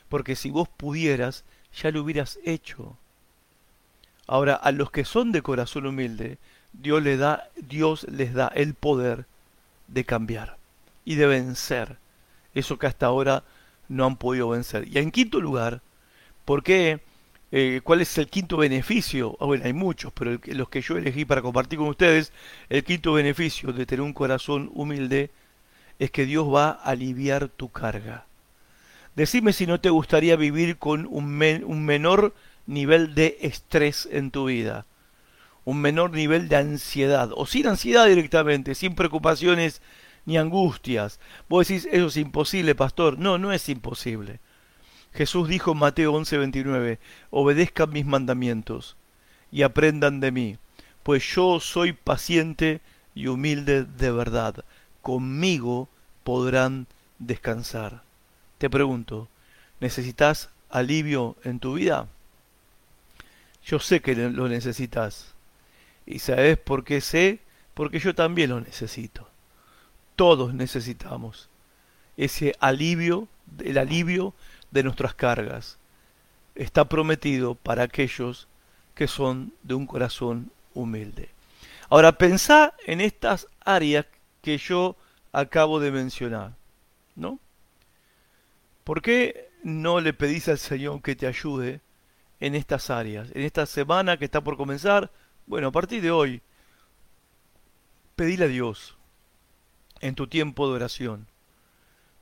porque 0.10 0.36
si 0.36 0.51
vos 0.51 0.68
pudieras, 0.68 1.46
ya 1.74 1.91
lo 1.91 2.01
hubieras 2.01 2.39
hecho. 2.44 2.98
Ahora, 4.27 4.55
a 4.55 4.71
los 4.71 4.91
que 4.91 5.05
son 5.05 5.31
de 5.31 5.41
corazón 5.41 5.85
humilde, 5.85 6.37
Dios 6.73 7.03
les 7.03 7.19
da, 7.19 7.49
Dios 7.55 8.05
les 8.09 8.33
da 8.33 8.47
el 8.47 8.73
poder 8.73 9.25
de 9.87 10.05
cambiar 10.05 10.57
y 11.03 11.15
de 11.15 11.27
vencer 11.27 11.97
eso 12.53 12.77
que 12.77 12.87
hasta 12.87 13.05
ahora 13.05 13.43
no 13.89 14.05
han 14.05 14.15
podido 14.17 14.49
vencer. 14.49 14.87
Y 14.87 14.97
en 14.97 15.11
quinto 15.11 15.39
lugar, 15.39 15.81
¿por 16.45 16.63
qué? 16.63 17.01
Eh, 17.51 17.81
¿Cuál 17.83 18.01
es 18.01 18.17
el 18.17 18.27
quinto 18.27 18.57
beneficio? 18.57 19.35
Ah, 19.41 19.45
bueno, 19.45 19.65
hay 19.65 19.73
muchos, 19.73 20.13
pero 20.13 20.39
los 20.45 20.69
que 20.69 20.81
yo 20.81 20.97
elegí 20.97 21.25
para 21.25 21.41
compartir 21.41 21.79
con 21.79 21.89
ustedes, 21.89 22.31
el 22.69 22.83
quinto 22.83 23.13
beneficio 23.13 23.73
de 23.73 23.85
tener 23.85 24.01
un 24.01 24.13
corazón 24.13 24.71
humilde 24.73 25.31
es 25.99 26.11
que 26.11 26.25
Dios 26.25 26.47
va 26.47 26.69
a 26.69 26.91
aliviar 26.91 27.49
tu 27.49 27.69
carga. 27.69 28.25
Decime 29.15 29.51
si 29.51 29.67
no 29.67 29.81
te 29.81 29.89
gustaría 29.89 30.37
vivir 30.37 30.77
con 30.77 31.05
un, 31.07 31.43
un 31.65 31.85
menor 31.85 32.33
nivel 32.71 33.15
de 33.15 33.37
estrés 33.41 34.07
en 34.11 34.31
tu 34.31 34.45
vida, 34.45 34.85
un 35.65 35.81
menor 35.81 36.11
nivel 36.11 36.47
de 36.47 36.55
ansiedad, 36.55 37.29
o 37.35 37.45
sin 37.45 37.67
ansiedad 37.67 38.07
directamente, 38.07 38.75
sin 38.75 38.95
preocupaciones 38.95 39.81
ni 40.25 40.37
angustias. 40.37 41.19
Vos 41.49 41.67
decís, 41.67 41.87
eso 41.91 42.07
es 42.07 42.17
imposible, 42.17 42.73
pastor. 42.73 43.19
No, 43.19 43.37
no 43.37 43.51
es 43.51 43.67
imposible. 43.69 44.39
Jesús 45.13 45.49
dijo 45.49 45.73
en 45.73 45.79
Mateo 45.79 46.13
11:29, 46.13 46.99
obedezcan 47.29 47.91
mis 47.91 48.05
mandamientos 48.05 48.95
y 49.51 49.63
aprendan 49.63 50.21
de 50.21 50.31
mí, 50.31 50.57
pues 51.03 51.23
yo 51.35 51.59
soy 51.59 51.91
paciente 51.91 52.79
y 53.13 53.27
humilde 53.27 53.83
de 53.83 54.11
verdad. 54.11 54.63
Conmigo 55.01 55.89
podrán 56.23 56.87
descansar. 57.19 58.03
Te 58.57 58.69
pregunto, 58.69 59.27
¿necesitas 59.81 60.49
alivio 60.69 61.35
en 61.43 61.59
tu 61.59 61.73
vida? 61.73 62.07
Yo 63.63 63.80
sé 63.80 64.01
que 64.01 64.15
lo 64.15 64.48
necesitas. 64.48 65.34
¿Y 66.06 66.20
sabes 66.20 66.58
por 66.58 66.84
qué 66.84 67.01
sé? 67.01 67.39
Porque 67.74 68.00
yo 68.00 68.15
también 68.15 68.50
lo 68.50 68.60
necesito. 68.60 69.27
Todos 70.15 70.53
necesitamos 70.53 71.50
ese 72.18 72.56
alivio, 72.60 73.27
el 73.63 73.77
alivio 73.77 74.34
de 74.72 74.84
nuestras 74.84 75.13
cargas. 75.13 75.77
Está 76.56 76.86
prometido 76.86 77.56
para 77.56 77.84
aquellos 77.84 78.48
que 78.94 79.08
son 79.08 79.53
de 79.63 79.74
un 79.74 79.88
corazón 79.88 80.51
humilde. 80.74 81.30
Ahora 81.89 82.18
pensá 82.18 82.74
en 82.86 83.01
estas 83.01 83.48
áreas 83.63 84.06
que 84.41 84.58
yo 84.58 84.96
acabo 85.32 85.80
de 85.80 85.91
mencionar, 85.91 86.53
¿no? 87.15 87.39
¿Por 88.84 89.01
qué 89.01 89.50
no 89.63 90.00
le 90.00 90.13
pedís 90.13 90.48
al 90.48 90.58
Señor 90.58 91.01
que 91.01 91.15
te 91.15 91.27
ayude 91.27 91.82
en 92.41 92.55
estas 92.55 92.89
áreas? 92.89 93.29
En 93.33 93.43
esta 93.43 93.65
semana 93.65 94.17
que 94.17 94.25
está 94.25 94.41
por 94.41 94.57
comenzar, 94.57 95.10
bueno, 95.45 95.67
a 95.67 95.71
partir 95.71 96.01
de 96.01 96.12
hoy, 96.12 96.41
pedile 98.17 98.45
a 98.45 98.50
Dios 98.50 98.98
en 100.01 100.15
tu 100.15 100.27
tiempo 100.27 100.67
de 100.67 100.75
oración 100.75 101.27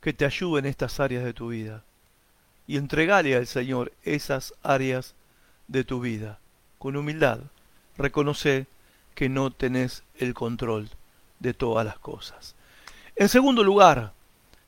que 0.00 0.12
te 0.12 0.24
ayude 0.24 0.60
en 0.60 0.66
estas 0.66 1.00
áreas 1.00 1.24
de 1.24 1.34
tu 1.34 1.48
vida 1.48 1.82
y 2.66 2.76
entregale 2.76 3.34
al 3.34 3.46
Señor 3.46 3.92
esas 4.04 4.54
áreas 4.62 5.14
de 5.66 5.82
tu 5.82 6.00
vida. 6.00 6.38
Con 6.78 6.96
humildad, 6.96 7.40
reconoce 7.96 8.66
que 9.14 9.28
no 9.28 9.50
tenés 9.50 10.04
el 10.16 10.34
control 10.34 10.88
de 11.40 11.52
todas 11.52 11.84
las 11.84 11.98
cosas. 11.98 12.54
En 13.16 13.28
segundo 13.28 13.64
lugar, 13.64 14.12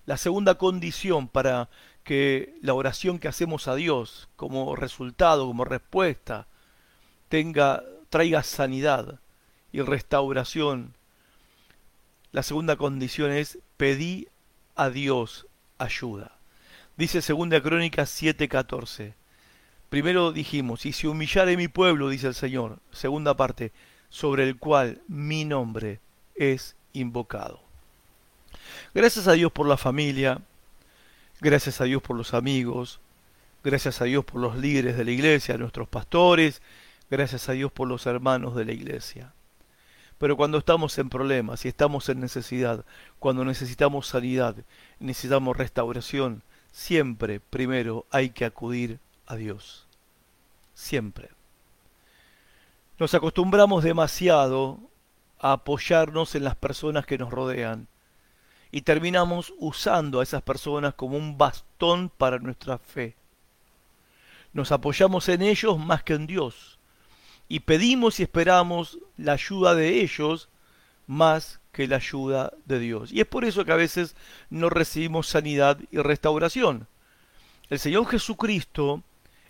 la 0.04 0.16
segunda 0.16 0.56
condición 0.56 1.28
para 1.28 1.68
que 2.04 2.56
la 2.62 2.74
oración 2.74 3.18
que 3.18 3.28
hacemos 3.28 3.68
a 3.68 3.74
Dios 3.74 4.28
como 4.36 4.76
resultado, 4.76 5.46
como 5.46 5.64
respuesta, 5.64 6.46
tenga, 7.28 7.82
traiga 8.10 8.42
sanidad 8.42 9.20
y 9.72 9.80
restauración. 9.80 10.94
La 12.32 12.42
segunda 12.42 12.76
condición 12.76 13.30
es 13.30 13.58
pedir 13.76 14.28
a 14.74 14.90
Dios 14.90 15.46
ayuda. 15.78 16.32
Dice 16.96 17.22
segunda 17.22 17.60
crónica 17.60 18.02
7:14. 18.04 19.14
Primero 19.88 20.32
dijimos, 20.32 20.86
y 20.86 20.92
si 20.92 21.06
humillare 21.06 21.56
mi 21.56 21.68
pueblo, 21.68 22.08
dice 22.08 22.26
el 22.26 22.34
Señor. 22.34 22.78
Segunda 22.92 23.36
parte, 23.36 23.72
sobre 24.08 24.44
el 24.44 24.56
cual 24.56 25.02
mi 25.06 25.44
nombre 25.44 26.00
es 26.34 26.76
invocado. 26.94 27.60
Gracias 28.94 29.28
a 29.28 29.32
Dios 29.32 29.52
por 29.52 29.68
la 29.68 29.76
familia, 29.76 30.40
gracias 31.42 31.80
a 31.80 31.84
Dios 31.84 32.00
por 32.00 32.16
los 32.16 32.34
amigos, 32.34 33.00
gracias 33.64 34.00
a 34.00 34.04
Dios 34.04 34.24
por 34.24 34.40
los 34.40 34.56
líderes 34.56 34.96
de 34.96 35.04
la 35.04 35.10
iglesia, 35.10 35.58
nuestros 35.58 35.88
pastores, 35.88 36.62
gracias 37.10 37.48
a 37.48 37.52
Dios 37.52 37.72
por 37.72 37.88
los 37.88 38.06
hermanos 38.06 38.54
de 38.54 38.64
la 38.64 38.72
iglesia. 38.72 39.34
Pero 40.18 40.36
cuando 40.36 40.58
estamos 40.58 40.96
en 40.98 41.08
problemas 41.08 41.64
y 41.64 41.68
estamos 41.68 42.08
en 42.08 42.20
necesidad, 42.20 42.84
cuando 43.18 43.44
necesitamos 43.44 44.06
sanidad, 44.06 44.54
necesitamos 45.00 45.56
restauración, 45.56 46.44
siempre 46.70 47.40
primero 47.40 48.06
hay 48.12 48.30
que 48.30 48.44
acudir 48.44 49.00
a 49.26 49.34
Dios. 49.34 49.88
Siempre. 50.74 51.28
Nos 53.00 53.14
acostumbramos 53.14 53.82
demasiado 53.82 54.78
a 55.40 55.54
apoyarnos 55.54 56.36
en 56.36 56.44
las 56.44 56.54
personas 56.54 57.04
que 57.04 57.18
nos 57.18 57.32
rodean 57.32 57.88
y 58.72 58.80
terminamos 58.82 59.52
usando 59.58 60.18
a 60.18 60.22
esas 60.22 60.42
personas 60.42 60.94
como 60.94 61.18
un 61.18 61.36
bastón 61.36 62.08
para 62.08 62.38
nuestra 62.38 62.78
fe. 62.78 63.14
Nos 64.54 64.72
apoyamos 64.72 65.28
en 65.28 65.42
ellos 65.42 65.78
más 65.78 66.02
que 66.02 66.14
en 66.14 66.26
Dios 66.26 66.78
y 67.48 67.60
pedimos 67.60 68.18
y 68.18 68.22
esperamos 68.22 68.98
la 69.18 69.34
ayuda 69.34 69.74
de 69.74 70.00
ellos 70.00 70.48
más 71.06 71.60
que 71.70 71.86
la 71.86 71.96
ayuda 71.96 72.52
de 72.64 72.78
Dios. 72.78 73.12
Y 73.12 73.20
es 73.20 73.26
por 73.26 73.44
eso 73.44 73.66
que 73.66 73.72
a 73.72 73.76
veces 73.76 74.16
no 74.48 74.70
recibimos 74.70 75.28
sanidad 75.28 75.78
y 75.90 75.98
restauración. 75.98 76.88
El 77.68 77.78
Señor 77.78 78.06
Jesucristo 78.06 79.02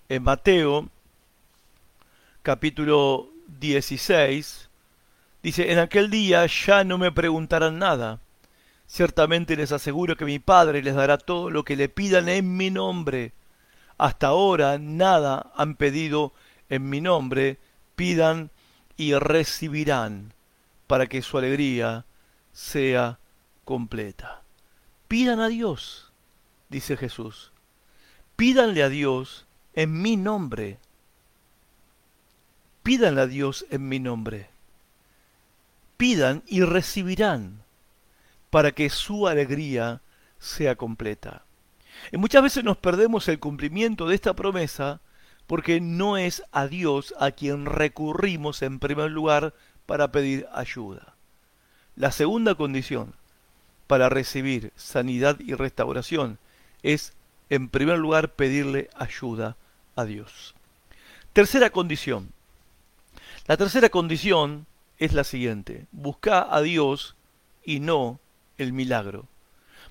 en 0.09 0.25
Mateo 0.25 0.89
capítulo 2.43 3.31
16 3.61 4.69
dice, 5.45 5.71
en 5.71 5.79
aquel 5.79 6.11
día 6.11 6.45
ya 6.47 6.83
no 6.83 6.99
me 6.99 7.13
preguntarán 7.13 7.79
nada 7.79 8.19
Ciertamente 8.93 9.57
les 9.57 9.73
aseguro 9.73 10.19
que 10.19 10.27
mi 10.27 10.39
Padre 10.39 10.83
les 10.83 10.95
dará 10.95 11.17
todo 11.17 11.49
lo 11.49 11.65
que 11.65 11.77
le 11.77 11.89
pidan 11.89 12.29
en 12.29 12.59
mi 12.59 12.71
nombre. 12.71 13.33
Hasta 13.97 14.27
ahora 14.27 14.77
nada 14.77 15.51
han 15.57 15.77
pedido 15.77 16.35
en 16.69 16.91
mi 16.91 17.01
nombre, 17.01 17.59
pidan 17.97 18.51
y 18.99 19.15
recibirán, 19.15 20.35
para 20.89 21.07
que 21.07 21.23
su 21.23 21.39
alegría 21.39 22.05
sea 22.53 23.19
completa. 23.65 24.43
Pidan 25.09 25.41
a 25.41 25.49
Dios, 25.49 26.13
dice 26.69 26.99
Jesús. 26.99 27.51
Pídanle 28.37 28.83
a 28.83 28.91
Dios 28.91 29.47
en 29.73 30.03
mi 30.03 30.19
nombre. 30.19 30.79
Pídanle 32.83 33.23
a 33.23 33.27
Dios 33.27 33.65
en 33.71 33.89
mi 33.89 34.01
nombre. 34.01 34.51
Pidan 35.97 36.43
y 36.47 36.61
recibirán 36.61 37.63
para 38.53 38.73
que 38.73 38.91
su 38.91 39.29
alegría 39.29 40.03
sea 40.39 40.77
completa. 40.77 41.43
Y 42.13 42.19
muchas 42.19 42.43
veces 42.43 42.63
nos 42.63 42.77
perdemos 42.77 43.27
el 43.29 43.39
cumplimiento 43.39 44.07
de 44.07 44.15
esta 44.15 44.35
promesa 44.35 45.01
porque 45.47 45.81
no 45.81 46.19
es 46.19 46.43
a 46.53 46.67
Dios 46.67 47.15
a 47.19 47.31
quien 47.31 47.65
recurrimos 47.65 48.61
en 48.61 48.79
primer 48.79 49.11
lugar 49.11 49.55
para 49.87 50.13
pedir 50.13 50.47
ayuda. 50.53 51.15
La 51.97 52.13
segunda 52.13 52.55
condición 52.55 53.15
para 53.87 54.11
recibir 54.11 54.71
sanidad 54.77 55.41
y 55.41 55.55
restauración 55.55 56.39
es 56.83 57.15
en 57.49 57.71
primer 57.71 57.97
lugar 57.97 58.35
pedirle 58.35 58.91
ayuda 58.95 59.57
a 59.97 60.05
Dios. 60.05 60.55
Tercera 61.33 61.71
condición. 61.71 62.29
La 63.47 63.57
tercera 63.57 63.89
condición 63.89 64.67
es 64.99 65.15
la 65.15 65.25
siguiente. 65.25 65.87
Busca 65.91 66.55
a 66.55 66.61
Dios 66.61 67.17
y 67.65 67.81
no 67.81 68.21
el 68.59 68.73
milagro. 68.73 69.27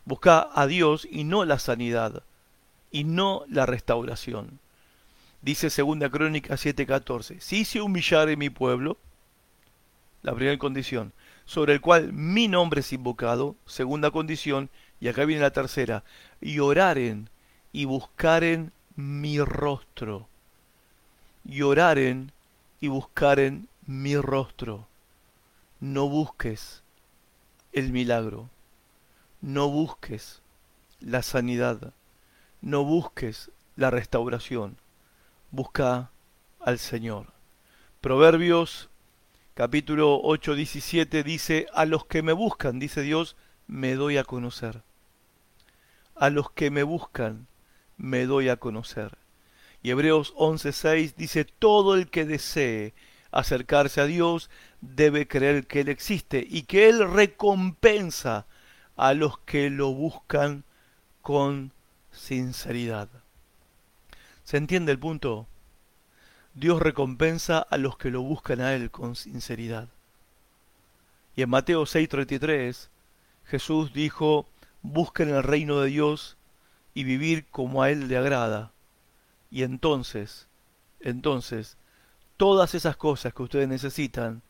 Busca 0.06 0.50
a 0.54 0.67
Dios 0.67 1.08
y 1.10 1.24
no 1.24 1.45
la 1.45 1.60
sanidad, 1.60 2.24
y 2.91 3.04
no 3.04 3.43
la 3.47 3.65
restauración. 3.65 4.60
Dice 5.41 5.69
segunda 5.69 6.10
crónica 6.10 6.56
7:14, 6.56 7.39
si 7.39 7.65
se 7.65 7.82
humillare 7.82 8.36
mi 8.36 8.50
pueblo, 8.50 8.97
la 10.21 10.34
primera 10.36 10.58
condición, 10.58 11.13
sobre 11.45 11.74
el 11.74 11.82
cual 11.82 12.13
mi 12.13 12.47
nombre 12.47 12.82
es 12.82 12.93
invocado, 12.93 13.56
segunda 13.65 14.12
condición, 14.12 14.69
y 15.00 15.08
acá 15.08 15.26
viene 15.26 15.41
la 15.41 15.52
tercera, 15.52 16.04
y 16.39 16.60
oraren 16.60 17.30
y 17.74 17.86
buscaren 17.86 18.71
mi 18.95 19.39
rostro, 19.39 20.28
y 21.43 21.63
oraren 21.63 22.32
y 22.80 22.88
buscaren 22.88 23.67
mi 23.88 24.15
rostro. 24.17 24.88
No 25.80 26.08
busques 26.08 26.84
el 27.73 27.91
milagro. 27.91 28.49
No 29.41 29.69
busques 29.69 30.41
la 30.99 31.21
sanidad. 31.21 31.93
No 32.62 32.84
busques 32.84 33.51
la 33.75 33.89
restauración. 33.89 34.77
Busca 35.51 36.12
al 36.60 36.79
Señor. 36.79 37.27
Proverbios 38.01 38.89
capítulo 39.53 40.21
8, 40.23 40.55
17 40.55 41.23
dice, 41.23 41.67
a 41.73 41.86
los 41.86 42.05
que 42.05 42.21
me 42.23 42.34
buscan, 42.34 42.79
dice 42.79 43.01
Dios, 43.01 43.36
me 43.67 43.95
doy 43.95 44.17
a 44.17 44.23
conocer. 44.23 44.81
A 46.15 46.29
los 46.29 46.51
que 46.51 46.71
me 46.71 46.84
buscan, 46.84 47.47
me 47.97 48.25
doy 48.25 48.49
a 48.49 48.57
conocer. 48.57 49.17
Y 49.84 49.89
Hebreos 49.89 50.34
11, 50.36 50.71
6 50.71 51.15
dice, 51.15 51.45
todo 51.45 51.95
el 51.95 52.10
que 52.10 52.25
desee 52.25 52.93
acercarse 53.31 54.01
a 54.01 54.05
Dios 54.05 54.49
debe 54.82 55.28
creer 55.28 55.67
que 55.67 55.82
Él 55.82 55.89
existe 55.89 56.46
y 56.48 56.63
que 56.63 56.89
Él 56.89 57.10
recompensa 57.10 58.46
a 58.98 59.13
los 59.13 59.38
que 59.39 59.70
lo 59.70 59.94
buscan 59.94 60.63
con 61.22 61.72
sinceridad. 62.12 63.08
¿Se 64.44 64.58
entiende 64.58 64.91
el 64.91 65.00
punto? 65.00 65.48
Dios 66.54 66.82
recompensa 66.82 67.60
a 67.60 67.78
los 67.78 67.98
que 67.98 68.12
lo 68.12 68.22
buscan 68.22 68.60
a 68.60 68.74
Él 68.74 68.91
con 68.91 69.15
sinceridad. 69.15 69.88
Y 71.36 71.44
en 71.44 71.50
Mateo 71.50 71.84
6:33 71.86 72.89
Jesús 73.46 73.94
dijo, 73.94 74.48
busquen 74.82 75.30
el 75.30 75.44
reino 75.44 75.80
de 75.80 75.89
Dios 75.89 76.38
y 76.94 77.04
vivir 77.04 77.46
como 77.50 77.84
a 77.84 77.89
Él 77.89 78.08
le 78.08 78.17
agrada. 78.17 78.72
Y 79.50 79.63
entonces, 79.63 80.48
entonces, 81.00 81.78
todas 82.38 82.76
esas 82.76 82.98
cosas 82.98 83.34
que 83.34 83.44
ustedes 83.44 83.67
necesitan 83.67 84.41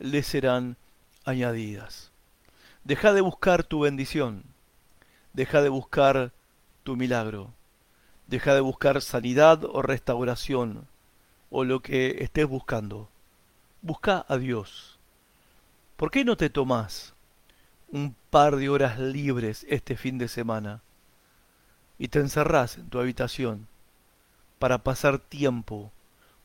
les 0.00 0.26
serán 0.26 0.76
añadidas. 1.24 2.10
Deja 2.84 3.12
de 3.12 3.20
buscar 3.20 3.62
tu 3.62 3.80
bendición, 3.80 4.44
deja 5.34 5.62
de 5.62 5.68
buscar 5.68 6.32
tu 6.82 6.96
milagro, 6.96 7.52
deja 8.26 8.54
de 8.54 8.60
buscar 8.60 9.02
sanidad 9.02 9.64
o 9.64 9.82
restauración 9.82 10.88
o 11.50 11.64
lo 11.64 11.80
que 11.80 12.22
estés 12.24 12.46
buscando. 12.46 13.10
Busca 13.82 14.24
a 14.26 14.38
Dios. 14.38 14.98
¿Por 15.96 16.10
qué 16.10 16.24
no 16.24 16.36
te 16.36 16.48
tomas 16.48 17.14
un 17.92 18.16
par 18.30 18.56
de 18.56 18.70
horas 18.70 18.98
libres 18.98 19.66
este 19.68 19.96
fin 19.96 20.16
de 20.16 20.28
semana 20.28 20.80
y 21.98 22.08
te 22.08 22.20
encerrás 22.20 22.78
en 22.78 22.88
tu 22.88 22.98
habitación 22.98 23.68
para 24.58 24.78
pasar 24.78 25.18
tiempo 25.18 25.92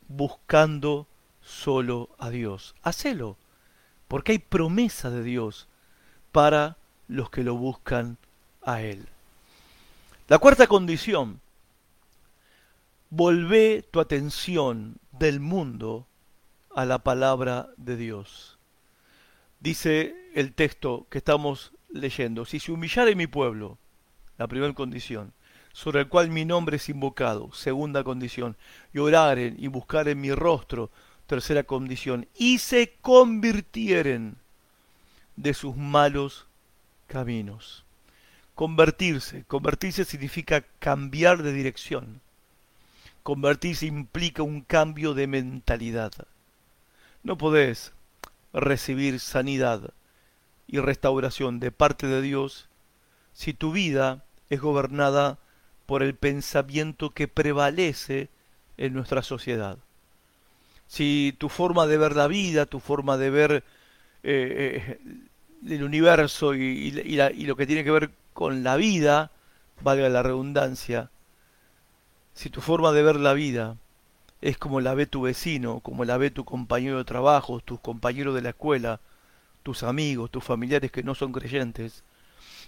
buscando 0.10 1.08
solo 1.42 2.10
a 2.20 2.30
Dios? 2.30 2.76
Hacelo, 2.84 3.38
porque 4.08 4.34
hay 4.34 4.40
promesa 4.40 5.10
de 5.10 5.24
Dios 5.24 5.68
para 6.32 6.78
los 7.08 7.30
que 7.30 7.44
lo 7.44 7.56
buscan 7.56 8.18
a 8.62 8.82
Él. 8.82 9.08
La 10.28 10.40
cuarta 10.40 10.68
condición 10.68 11.40
volvé 13.10 13.84
tu 13.92 14.00
atención 14.00 14.98
del 15.12 15.40
mundo 15.40 16.08
a 16.74 16.86
la 16.86 17.00
palabra 17.00 17.70
de 17.78 17.96
Dios. 17.96 18.58
Dice 19.60 20.16
el 20.34 20.54
texto 20.54 21.08
que 21.10 21.20
estamos 21.20 21.72
leyendo, 21.90 22.46
si 22.46 22.60
se 22.60 22.72
humillare 22.72 23.16
mi 23.16 23.28
pueblo, 23.28 23.78
la 24.38 24.48
primera 24.48 24.74
condición, 24.74 25.34
sobre 25.72 26.02
el 26.02 26.08
cual 26.10 26.30
mi 26.30 26.44
nombre 26.44 26.78
es 26.78 26.90
invocado, 26.90 27.54
segunda 27.54 28.04
condición, 28.04 28.58
y 28.94 29.00
oraren 29.00 29.56
y 29.58 29.68
buscaren 29.68 30.20
mi 30.20 30.34
rostro, 30.34 30.92
tercera 31.28 31.64
condición, 31.64 32.28
y 32.36 32.60
se 32.60 32.94
convirtieren 33.02 34.38
de 35.36 35.54
sus 35.54 35.76
malos 35.76 36.48
caminos. 37.08 37.84
Convertirse, 38.54 39.44
convertirse 39.48 40.06
significa 40.06 40.62
cambiar 40.80 41.44
de 41.44 41.52
dirección 41.52 42.22
Convertirse 43.26 43.88
implica 43.88 44.44
un 44.44 44.62
cambio 44.62 45.16
de 45.16 45.26
mentalidad. 45.26 46.12
No 47.24 47.40
podés 47.40 47.92
recibir 48.54 49.20
sanidad 49.20 49.96
y 50.68 50.78
restauración 50.78 51.60
de 51.60 51.72
parte 51.72 52.06
de 52.06 52.22
Dios 52.22 52.70
si 53.34 53.56
tu 53.56 53.72
vida 53.72 54.24
es 54.52 54.62
gobernada 54.62 55.40
por 55.88 56.04
el 56.04 56.14
pensamiento 56.14 57.16
que 57.16 57.28
prevalece 57.28 58.30
en 58.78 58.94
nuestra 58.94 59.24
sociedad. 59.24 59.80
Si 60.88 61.36
tu 61.38 61.50
forma 61.50 61.88
de 61.88 61.98
ver 61.98 62.16
la 62.16 62.28
vida, 62.28 62.66
tu 62.66 62.80
forma 62.80 63.18
de 63.18 63.30
ver 63.30 63.52
eh, 63.52 63.64
eh, 64.24 65.00
el 65.68 65.84
universo 65.84 66.56
y, 66.56 66.62
y 66.62 67.46
lo 67.46 67.56
que 67.56 67.68
tiene 67.68 67.84
que 67.84 67.92
ver 67.92 68.12
con 68.34 68.64
la 68.64 68.76
vida, 68.76 69.32
valga 69.82 70.10
la 70.10 70.24
redundancia, 70.24 71.10
si 72.34 72.50
tu 72.50 72.62
forma 72.62 72.92
de 72.92 73.02
ver 73.02 73.16
la 73.16 73.34
vida 73.34 73.78
es 74.42 74.58
como 74.58 74.82
la 74.82 74.94
ve 74.94 75.08
tu 75.08 75.22
vecino, 75.22 75.80
como 75.80 76.06
la 76.06 76.18
ve 76.18 76.30
tu 76.30 76.46
compañero 76.46 76.98
de 76.98 77.06
trabajo, 77.06 77.62
tus 77.62 77.80
compañeros 77.80 78.36
de 78.36 78.42
la 78.42 78.50
escuela, 78.50 79.00
tus 79.64 79.84
amigos, 79.84 80.30
tus 80.30 80.44
familiares 80.44 80.92
que 80.92 81.02
no 81.02 81.16
son 81.16 81.32
creyentes, 81.32 82.04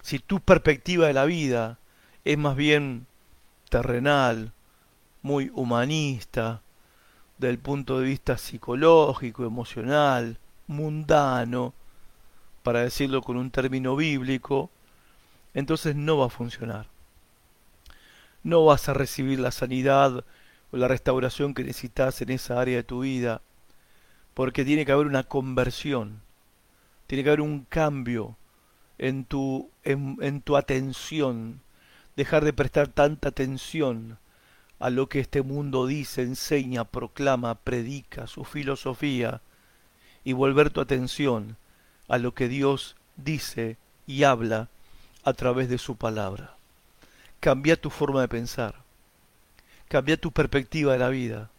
si 0.01 0.19
tu 0.19 0.39
perspectiva 0.39 1.07
de 1.07 1.13
la 1.13 1.25
vida 1.25 1.77
es 2.23 2.37
más 2.37 2.55
bien 2.55 3.05
terrenal, 3.69 4.53
muy 5.21 5.51
humanista, 5.53 6.61
del 7.37 7.59
punto 7.59 7.99
de 7.99 8.05
vista 8.05 8.37
psicológico, 8.37 9.45
emocional, 9.45 10.37
mundano, 10.67 11.73
para 12.63 12.81
decirlo 12.81 13.21
con 13.21 13.37
un 13.37 13.51
término 13.51 13.95
bíblico, 13.95 14.69
entonces 15.53 15.95
no 15.95 16.17
va 16.17 16.25
a 16.27 16.29
funcionar. 16.29 16.87
No 18.43 18.65
vas 18.65 18.89
a 18.89 18.93
recibir 18.93 19.39
la 19.39 19.51
sanidad 19.51 20.23
o 20.71 20.77
la 20.77 20.87
restauración 20.87 21.53
que 21.53 21.63
necesitas 21.63 22.21
en 22.21 22.31
esa 22.31 22.59
área 22.59 22.77
de 22.77 22.83
tu 22.83 23.01
vida, 23.01 23.41
porque 24.33 24.65
tiene 24.65 24.85
que 24.85 24.91
haber 24.91 25.07
una 25.07 25.23
conversión, 25.23 26.21
tiene 27.07 27.23
que 27.23 27.29
haber 27.29 27.41
un 27.41 27.61
cambio 27.61 28.35
en 28.97 29.25
tu, 29.25 29.69
en, 29.83 30.41
tu 30.41 30.57
atención, 30.57 31.61
dejar 32.15 32.43
de 32.43 32.53
prestar 32.53 32.87
tanta 32.87 33.29
atención 33.29 34.19
a 34.79 34.89
lo 34.89 35.09
que 35.09 35.19
este 35.19 35.41
mundo 35.41 35.87
dice, 35.87 36.21
enseña, 36.21 36.85
proclama, 36.85 37.55
predica, 37.55 38.27
su 38.27 38.43
filosofía, 38.43 39.41
y 40.23 40.33
volver 40.33 40.69
tu 40.69 40.81
atención 40.81 41.57
a 42.07 42.17
lo 42.17 42.33
que 42.33 42.47
Dios 42.47 42.95
dice 43.15 43.77
y 44.05 44.23
habla 44.23 44.69
a 45.23 45.33
través 45.33 45.69
de 45.69 45.77
su 45.77 45.95
palabra. 45.95 46.55
Cambia 47.39 47.79
tu 47.79 47.89
forma 47.89 48.21
de 48.21 48.27
pensar. 48.27 48.75
Cambia 49.87 50.17
tu 50.17 50.31
perspectiva 50.31 50.93
de 50.93 50.99
la 50.99 51.09
vida. 51.09 51.49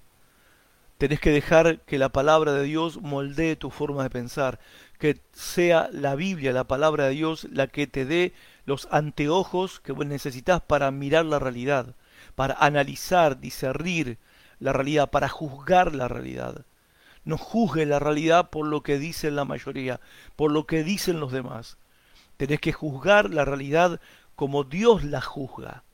Tenés 0.99 1.21
que 1.21 1.31
dejar 1.31 1.79
que 1.81 1.99
la 1.99 2.09
palabra 2.09 2.53
de 2.53 2.65
Dios 2.65 3.01
moldee 3.01 3.57
tu 3.57 3.71
forma 3.71 4.03
de 4.03 4.11
pensar, 4.11 4.59
que 4.99 5.21
sea 5.33 5.89
la 5.93 6.17
Biblia, 6.17 6.53
la 6.53 6.65
palabra 6.65 7.05
de 7.05 7.11
Dios, 7.11 7.47
la 7.53 7.69
que 7.69 7.87
te 7.87 8.05
dé 8.05 8.33
los 8.67 8.89
anteojos 8.91 9.81
que 9.81 9.95
necesitas 9.95 10.61
para 10.61 10.91
mirar 10.91 11.25
la 11.25 11.39
realidad, 11.39 11.95
para 12.35 12.55
analizar, 12.55 13.41
discernir 13.41 14.19
la 14.59 14.73
realidad, 14.73 15.11
para 15.11 15.29
juzgar 15.29 15.95
la 15.95 16.09
realidad. 16.09 16.65
No 17.25 17.37
juzgue 17.37 17.87
la 17.87 17.99
realidad 17.99 18.51
por 18.51 18.67
lo 18.67 18.83
que 18.83 18.99
dicen 18.99 19.37
la 19.37 19.45
mayoría, 19.45 20.01
por 20.37 20.51
lo 20.51 20.67
que 20.67 20.85
dicen 20.85 21.21
los 21.21 21.33
demás. 21.33 21.79
Tenés 22.37 22.61
que 22.61 22.73
juzgar 22.73 23.31
la 23.31 23.45
realidad 23.45 24.01
como 24.35 24.65
Dios 24.65 25.05
la 25.05 25.21
juzga. 25.21 25.85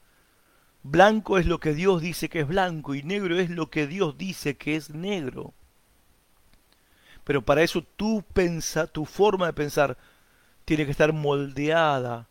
Blanco 0.83 1.39
es 1.39 1.47
lo 1.47 1.61
que 1.61 1.73
Dios 1.73 2.03
dice 2.03 2.29
que 2.29 2.41
es 2.41 2.47
blanco 2.47 2.95
y 2.95 3.03
negro 3.03 3.39
es 3.39 3.49
lo 3.49 3.71
que 3.71 3.87
Dios 3.87 4.19
dice 4.19 4.57
que 4.57 4.77
es 4.77 4.91
negro. 4.91 5.55
Pero 7.25 7.43
para 7.43 7.63
eso 7.63 7.83
tu, 7.83 8.23
pensa, 8.35 8.87
tu 8.87 9.07
forma 9.07 9.47
de 9.47 9.55
pensar 9.55 9.97
tiene 10.67 10.85
que 10.85 10.91
estar 10.91 11.13
moldeada 11.15 12.29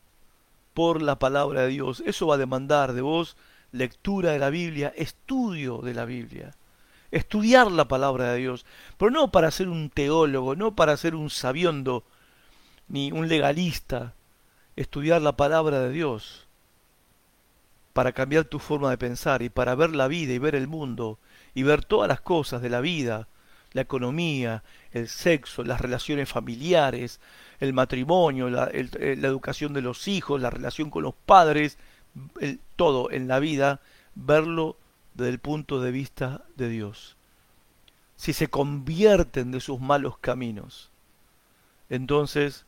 por 0.76 1.02
la 1.02 1.18
palabra 1.18 1.62
de 1.62 1.70
Dios. 1.70 2.04
Eso 2.06 2.28
va 2.28 2.36
a 2.36 2.38
demandar 2.38 2.94
de 2.94 3.02
vos 3.02 3.38
lectura 3.74 4.32
de 4.32 4.40
la 4.40 4.50
Biblia, 4.50 4.94
estudio 4.96 5.80
de 5.80 5.94
la 5.94 6.06
Biblia. 6.06 6.56
Estudiar 7.12 7.70
la 7.72 7.88
palabra 7.88 8.32
de 8.32 8.40
Dios. 8.40 8.66
Pero 8.98 9.12
no 9.12 9.32
para 9.32 9.52
ser 9.52 9.68
un 9.68 9.90
teólogo, 9.90 10.56
no 10.56 10.76
para 10.76 10.96
ser 10.96 11.16
un 11.16 11.30
sabiondo, 11.30 12.06
ni 12.88 13.12
un 13.12 13.28
legalista, 13.28 14.14
estudiar 14.76 15.22
la 15.22 15.36
palabra 15.36 15.82
de 15.82 15.92
Dios 15.92 16.48
para 17.94 18.12
cambiar 18.12 18.46
tu 18.46 18.60
forma 18.60 18.90
de 18.90 18.98
pensar 18.98 19.44
y 19.44 19.50
para 19.50 19.76
ver 19.76 19.96
la 19.96 20.08
vida 20.08 20.34
y 20.34 20.40
ver 20.40 20.56
el 20.56 20.68
mundo 20.68 21.20
y 21.54 21.64
ver 21.64 21.86
todas 21.86 22.08
las 22.08 22.22
cosas 22.22 22.62
de 22.62 22.70
la 22.70 22.82
vida, 22.82 23.28
la 23.72 23.82
economía, 23.82 24.64
el 24.92 25.08
sexo, 25.08 25.64
las 25.64 25.80
relaciones 25.80 26.28
familiares, 26.28 27.20
el 27.60 27.74
matrimonio, 27.74 28.50
la, 28.50 28.70
eh, 28.72 28.90
educación 29.00 29.74
de 29.74 29.82
los 29.82 30.08
hijos, 30.08 30.42
la 30.42 30.50
relación 30.50 30.90
con 30.90 31.04
los 31.04 31.14
padres, 31.14 31.78
todo 32.76 33.12
en 33.12 33.28
la 33.28 33.40
vida, 33.40 33.82
verlo 34.16 34.78
desde 35.14 35.30
el 35.30 35.40
punto 35.40 35.82
de 35.82 35.92
vista 35.92 36.44
de 36.56 36.70
Dios. 36.70 37.18
Si 38.16 38.34
se 38.34 38.48
convierten 38.48 39.52
de 39.52 39.60
sus 39.60 39.80
malos 39.80 40.18
caminos, 40.18 40.92
entonces 41.90 42.66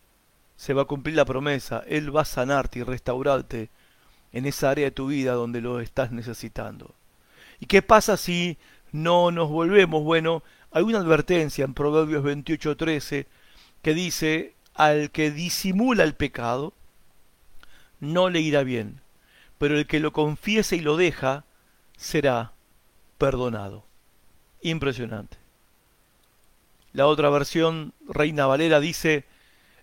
se 0.56 0.74
va 0.74 0.84
a 0.84 0.86
cumplir 0.86 1.16
la 1.16 1.26
promesa. 1.26 1.84
Él 1.88 2.16
va 2.16 2.22
a 2.22 2.26
sanarte 2.26 2.80
y 2.80 2.84
restaurarte 2.84 3.70
en 4.32 4.46
esa 4.46 4.70
área 4.70 4.86
de 4.86 4.92
tu 4.92 5.08
vida 5.08 5.34
donde 5.34 5.62
lo 5.62 5.80
estás 5.80 6.12
necesitando. 6.12 6.94
¿Y 7.60 7.68
qué 7.68 7.82
pasa 7.82 8.18
si 8.18 8.58
no 8.92 9.32
nos 9.32 9.50
volvemos, 9.50 10.04
bueno, 10.04 10.44
Hay 10.72 10.84
una 10.84 11.00
advertencia 11.00 11.64
en 11.64 11.74
Proverbios 11.74 12.24
28:13 12.24 13.28
que 13.82 13.94
dice, 13.94 14.56
al 14.74 15.10
que 15.10 15.32
disimula 15.32 16.04
el 16.04 16.16
pecado, 16.16 16.74
no 18.02 18.30
le 18.30 18.42
irá 18.42 18.64
bien, 18.64 19.00
pero 19.58 19.78
el 19.78 19.88
que 19.88 20.00
lo 20.00 20.14
confiese 20.14 20.76
y 20.76 20.82
lo 20.82 20.98
deja, 20.98 21.46
será 21.98 22.54
perdonado. 23.18 23.86
Impresionante. 24.62 25.38
La 26.94 27.08
otra 27.08 27.30
versión, 27.30 27.94
Reina 28.08 28.46
Valera, 28.46 28.80
dice, 28.80 29.26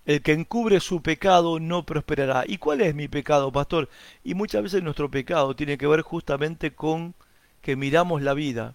el 0.07 0.23
que 0.23 0.33
encubre 0.33 0.81
su 0.81 1.03
pecado 1.03 1.61
no 1.61 1.85
prosperará. 1.85 2.45
¿Y 2.47 2.59
cuál 2.59 2.81
es 2.81 2.95
mi 2.95 3.09
pecado, 3.09 3.53
pastor? 3.53 3.89
Y 4.25 4.35
muchas 4.35 4.63
veces 4.63 4.83
nuestro 4.83 5.11
pecado 5.11 5.55
tiene 5.55 5.79
que 5.79 5.87
ver 5.87 6.03
justamente 6.03 6.75
con 6.75 7.15
que 7.61 7.77
miramos 7.77 8.23
la 8.23 8.35
vida 8.35 8.75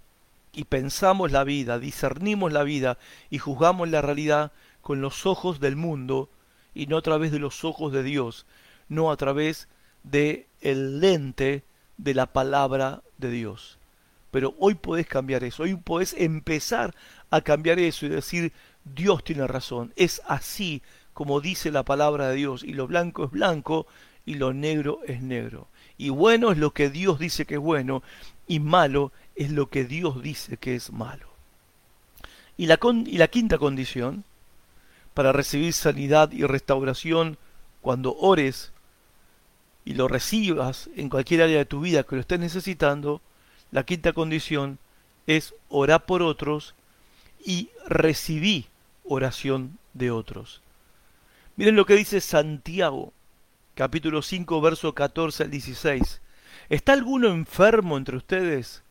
y 0.53 0.63
pensamos 0.63 1.31
la 1.31 1.43
vida, 1.43 1.79
discernimos 1.79 2.53
la 2.53 2.63
vida 2.63 2.97
y 3.29 3.37
juzgamos 3.37 3.89
la 3.89 4.01
realidad 4.01 4.51
con 4.81 5.01
los 5.01 5.25
ojos 5.25 5.59
del 5.59 5.75
mundo 5.75 6.29
y 6.73 6.87
no 6.87 6.97
a 6.97 7.01
través 7.01 7.31
de 7.31 7.39
los 7.39 7.65
ojos 7.65 7.91
de 7.91 8.03
Dios, 8.03 8.45
no 8.87 9.11
a 9.11 9.17
través 9.17 9.67
de 10.11 10.47
el 10.61 10.99
lente 10.99 11.63
de 11.97 12.13
la 12.13 12.27
palabra 12.27 13.01
de 13.17 13.31
Dios. 13.31 13.77
Pero 14.31 14.55
hoy 14.59 14.75
podés 14.75 15.07
cambiar 15.07 15.43
eso, 15.43 15.63
hoy 15.63 15.75
podés 15.75 16.13
empezar 16.17 16.93
a 17.29 17.41
cambiar 17.41 17.79
eso 17.79 18.05
y 18.05 18.09
decir, 18.09 18.51
Dios 18.83 19.23
tiene 19.23 19.47
razón, 19.47 19.93
es 19.95 20.21
así 20.27 20.81
como 21.13 21.41
dice 21.41 21.71
la 21.71 21.83
palabra 21.83 22.29
de 22.29 22.35
Dios, 22.35 22.63
y 22.63 22.73
lo 22.73 22.85
blanco 22.85 23.25
es 23.25 23.31
blanco 23.31 23.87
y 24.25 24.35
lo 24.35 24.53
negro 24.53 24.99
es 25.07 25.21
negro. 25.21 25.67
Y 25.97 26.09
bueno 26.09 26.51
es 26.51 26.59
lo 26.59 26.71
que 26.71 26.91
Dios 26.91 27.17
dice 27.17 27.45
que 27.45 27.55
es 27.55 27.59
bueno, 27.59 28.03
y 28.47 28.59
malo 28.59 29.11
es 29.35 29.51
lo 29.51 29.67
que 29.67 29.85
Dios 29.85 30.21
dice 30.21 30.57
que 30.57 30.75
es 30.75 30.91
malo. 30.91 31.27
Y 32.55 32.67
la, 32.67 32.79
y 33.05 33.17
la 33.17 33.29
quinta 33.29 33.57
condición, 33.57 34.25
para 35.15 35.31
recibir 35.31 35.73
sanidad 35.73 36.31
y 36.31 36.43
restauración 36.43 37.39
cuando 37.81 38.15
ores 38.17 38.71
y 39.87 39.93
lo 39.93 40.09
recibas 40.09 40.89
en 40.97 41.07
cualquier 41.07 41.43
área 41.43 41.59
de 41.59 41.65
tu 41.65 41.79
vida 41.79 42.03
que 42.03 42.15
lo 42.15 42.19
estés 42.19 42.41
necesitando, 42.41 43.21
la 43.71 43.85
quinta 43.85 44.11
condición 44.11 44.79
es 45.27 45.55
orar 45.69 46.05
por 46.05 46.21
otros 46.21 46.75
y 47.45 47.69
recibí 47.87 48.67
oración 49.05 49.77
de 49.93 50.11
otros. 50.11 50.61
Miren 51.55 51.77
lo 51.77 51.85
que 51.85 51.95
dice 51.95 52.19
Santiago, 52.19 53.13
capítulo 53.75 54.21
5, 54.21 54.59
verso 54.59 54.93
14 54.93 55.43
al 55.43 55.51
16. 55.51 56.19
¿Está 56.67 56.91
alguno 56.91 57.29
enfermo 57.29 57.95
entre 57.95 58.17
ustedes? 58.17 58.83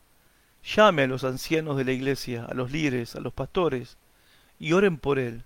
Llame 0.63 1.03
a 1.03 1.07
los 1.07 1.23
ancianos 1.23 1.77
de 1.77 1.85
la 1.85 1.91
iglesia, 1.91 2.45
a 2.45 2.55
los 2.55 2.71
líderes, 2.71 3.15
a 3.15 3.19
los 3.19 3.33
pastores, 3.33 3.97
y 4.57 4.73
oren 4.73 4.97
por 4.97 5.19
él, 5.19 5.43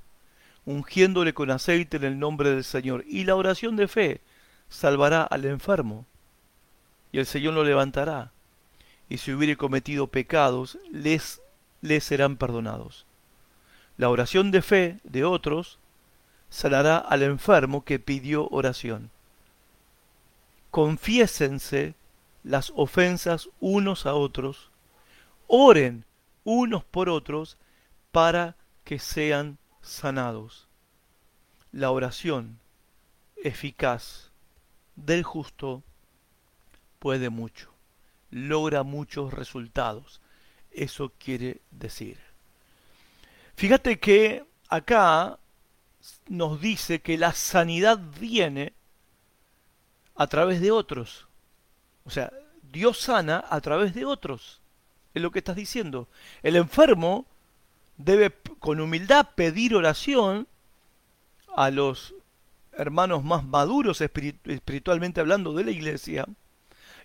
ungiéndole 0.63 1.33
con 1.33 1.51
aceite 1.51 1.97
en 1.97 2.05
el 2.05 2.19
nombre 2.19 2.51
del 2.51 2.63
Señor. 2.63 3.03
Y 3.05 3.25
la 3.25 3.35
oración 3.35 3.75
de 3.75 3.89
fe 3.89 4.21
salvará 4.71 5.21
al 5.21 5.45
enfermo, 5.45 6.07
y 7.11 7.19
el 7.19 7.27
Señor 7.27 7.53
lo 7.53 7.63
levantará. 7.63 8.31
Y 9.09 9.17
si 9.17 9.33
hubiere 9.33 9.57
cometido 9.57 10.07
pecados, 10.07 10.79
les 10.89 11.41
les 11.81 12.03
serán 12.03 12.37
perdonados. 12.37 13.05
La 13.97 14.09
oración 14.09 14.51
de 14.51 14.61
fe 14.61 14.99
de 15.03 15.25
otros 15.25 15.79
sanará 16.49 16.97
al 16.97 17.23
enfermo 17.23 17.83
que 17.83 17.99
pidió 17.99 18.47
oración. 18.49 19.09
Confiésense 20.69 21.95
las 22.43 22.71
ofensas 22.75 23.49
unos 23.59 24.05
a 24.05 24.13
otros, 24.13 24.71
oren 25.47 26.05
unos 26.43 26.83
por 26.83 27.09
otros 27.09 27.57
para 28.11 28.55
que 28.83 28.99
sean 28.99 29.57
sanados. 29.81 30.67
La 31.71 31.91
oración 31.91 32.59
eficaz 33.43 34.30
del 35.05 35.23
justo 35.23 35.83
puede 36.99 37.29
mucho, 37.29 37.71
logra 38.29 38.83
muchos 38.83 39.33
resultados 39.33 40.21
eso 40.71 41.11
quiere 41.19 41.61
decir. 41.71 42.17
Fíjate 43.55 43.99
que 43.99 44.45
acá 44.69 45.37
nos 46.27 46.61
dice 46.61 47.01
que 47.01 47.17
la 47.17 47.33
sanidad 47.33 47.99
viene 48.19 48.73
a 50.15 50.27
través 50.27 50.61
de 50.61 50.71
otros. 50.71 51.27
O 52.05 52.09
sea, 52.09 52.31
Dios 52.71 52.99
sana 52.99 53.43
a 53.49 53.61
través 53.61 53.93
de 53.93 54.05
otros. 54.05 54.61
Es 55.13 55.21
lo 55.21 55.31
que 55.31 55.39
estás 55.39 55.55
diciendo. 55.55 56.07
El 56.41 56.55
enfermo 56.55 57.25
debe 57.97 58.31
con 58.59 58.79
humildad 58.79 59.27
pedir 59.35 59.75
oración 59.75 60.47
a 61.55 61.69
los 61.69 62.15
hermanos 62.73 63.23
más 63.23 63.43
maduros 63.43 64.01
espiritualmente 64.01 65.19
hablando 65.19 65.53
de 65.53 65.65
la 65.65 65.71
iglesia, 65.71 66.25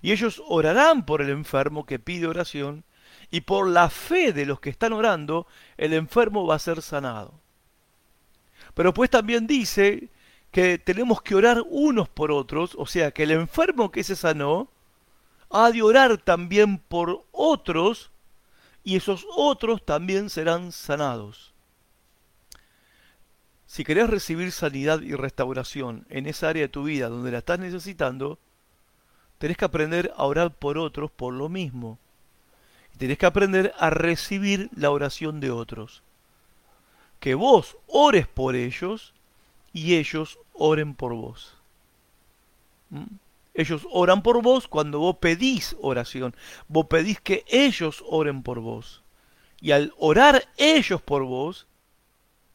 y 0.02 0.12
ellos 0.12 0.42
orarán 0.46 1.06
por 1.06 1.22
el 1.22 1.30
enfermo 1.30 1.86
que 1.86 1.98
pide 1.98 2.26
oración, 2.26 2.84
y 3.30 3.40
por 3.40 3.68
la 3.68 3.90
fe 3.90 4.32
de 4.32 4.46
los 4.46 4.60
que 4.60 4.70
están 4.70 4.92
orando, 4.92 5.46
el 5.76 5.92
enfermo 5.92 6.46
va 6.46 6.56
a 6.56 6.60
ser 6.60 6.82
sanado. 6.82 7.34
Pero 8.74 8.94
pues 8.94 9.10
también 9.10 9.46
dice 9.46 10.10
que 10.50 10.78
tenemos 10.78 11.22
que 11.22 11.34
orar 11.34 11.62
unos 11.68 12.08
por 12.08 12.30
otros, 12.30 12.74
o 12.78 12.86
sea, 12.86 13.10
que 13.10 13.24
el 13.24 13.32
enfermo 13.32 13.90
que 13.90 14.04
se 14.04 14.16
sanó 14.16 14.68
ha 15.50 15.70
de 15.70 15.82
orar 15.82 16.18
también 16.18 16.78
por 16.78 17.24
otros, 17.32 18.10
y 18.84 18.96
esos 18.96 19.26
otros 19.36 19.84
también 19.84 20.30
serán 20.30 20.70
sanados. 20.70 21.55
Si 23.66 23.84
querés 23.84 24.08
recibir 24.08 24.52
sanidad 24.52 25.00
y 25.00 25.14
restauración 25.14 26.06
en 26.08 26.26
esa 26.26 26.48
área 26.48 26.62
de 26.62 26.68
tu 26.68 26.84
vida 26.84 27.08
donde 27.08 27.32
la 27.32 27.38
estás 27.38 27.58
necesitando, 27.58 28.38
tenés 29.38 29.56
que 29.56 29.64
aprender 29.64 30.12
a 30.16 30.24
orar 30.24 30.54
por 30.54 30.78
otros 30.78 31.10
por 31.10 31.34
lo 31.34 31.48
mismo. 31.48 31.98
Tienes 32.96 33.18
que 33.18 33.26
aprender 33.26 33.74
a 33.78 33.90
recibir 33.90 34.70
la 34.74 34.90
oración 34.90 35.40
de 35.40 35.50
otros. 35.50 36.02
Que 37.20 37.34
vos 37.34 37.76
ores 37.86 38.26
por 38.26 38.54
ellos 38.54 39.12
y 39.72 39.96
ellos 39.96 40.38
oren 40.54 40.94
por 40.94 41.14
vos. 41.14 41.54
¿Mm? 42.90 43.04
Ellos 43.52 43.86
oran 43.90 44.22
por 44.22 44.42
vos 44.42 44.68
cuando 44.68 44.98
vos 44.98 45.16
pedís 45.16 45.76
oración. 45.80 46.34
Vos 46.68 46.86
pedís 46.86 47.20
que 47.20 47.44
ellos 47.48 48.04
oren 48.06 48.42
por 48.42 48.60
vos. 48.60 49.02
Y 49.60 49.72
al 49.72 49.92
orar 49.98 50.46
ellos 50.58 51.00
por 51.00 51.24
vos, 51.24 51.66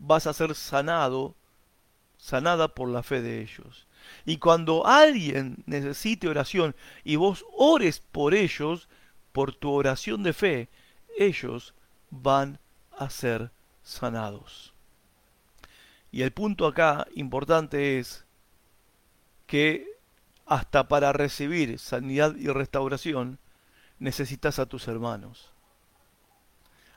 vas 0.01 0.25
a 0.25 0.33
ser 0.33 0.55
sanado, 0.55 1.35
sanada 2.17 2.67
por 2.73 2.89
la 2.89 3.03
fe 3.03 3.21
de 3.21 3.41
ellos. 3.41 3.87
Y 4.25 4.37
cuando 4.37 4.85
alguien 4.85 5.63
necesite 5.67 6.27
oración 6.27 6.75
y 7.03 7.15
vos 7.15 7.45
ores 7.53 7.99
por 7.99 8.33
ellos, 8.33 8.89
por 9.31 9.53
tu 9.53 9.71
oración 9.71 10.23
de 10.23 10.33
fe, 10.33 10.69
ellos 11.17 11.75
van 12.09 12.59
a 12.97 13.09
ser 13.09 13.51
sanados. 13.83 14.73
Y 16.11 16.23
el 16.23 16.31
punto 16.31 16.65
acá 16.65 17.07
importante 17.15 17.99
es 17.99 18.25
que 19.45 19.87
hasta 20.47 20.87
para 20.87 21.13
recibir 21.13 21.77
sanidad 21.77 22.35
y 22.35 22.47
restauración 22.47 23.37
necesitas 23.99 24.57
a 24.57 24.65
tus 24.65 24.87
hermanos. 24.87 25.51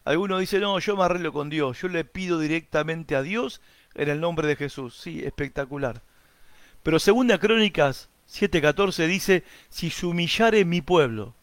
Alguno 0.04 0.38
dice, 0.38 0.60
no, 0.60 0.78
yo 0.78 0.96
me 0.96 1.04
arreglo 1.04 1.32
con 1.32 1.48
Dios, 1.48 1.80
yo 1.80 1.88
le 1.88 2.04
pido 2.04 2.38
directamente 2.38 3.16
a 3.16 3.22
Dios 3.22 3.62
en 3.94 4.10
el 4.10 4.20
nombre 4.20 4.46
de 4.46 4.56
Jesús. 4.56 4.96
Sí, 5.00 5.22
espectacular. 5.24 6.02
Pero 6.82 6.98
segunda 6.98 7.38
Crónicas 7.38 8.10
7:14 8.28 9.06
dice, 9.06 9.44
si 9.70 9.88
se 9.88 10.04
humillare 10.04 10.64
mi 10.66 10.82
pueblo, 10.82 11.34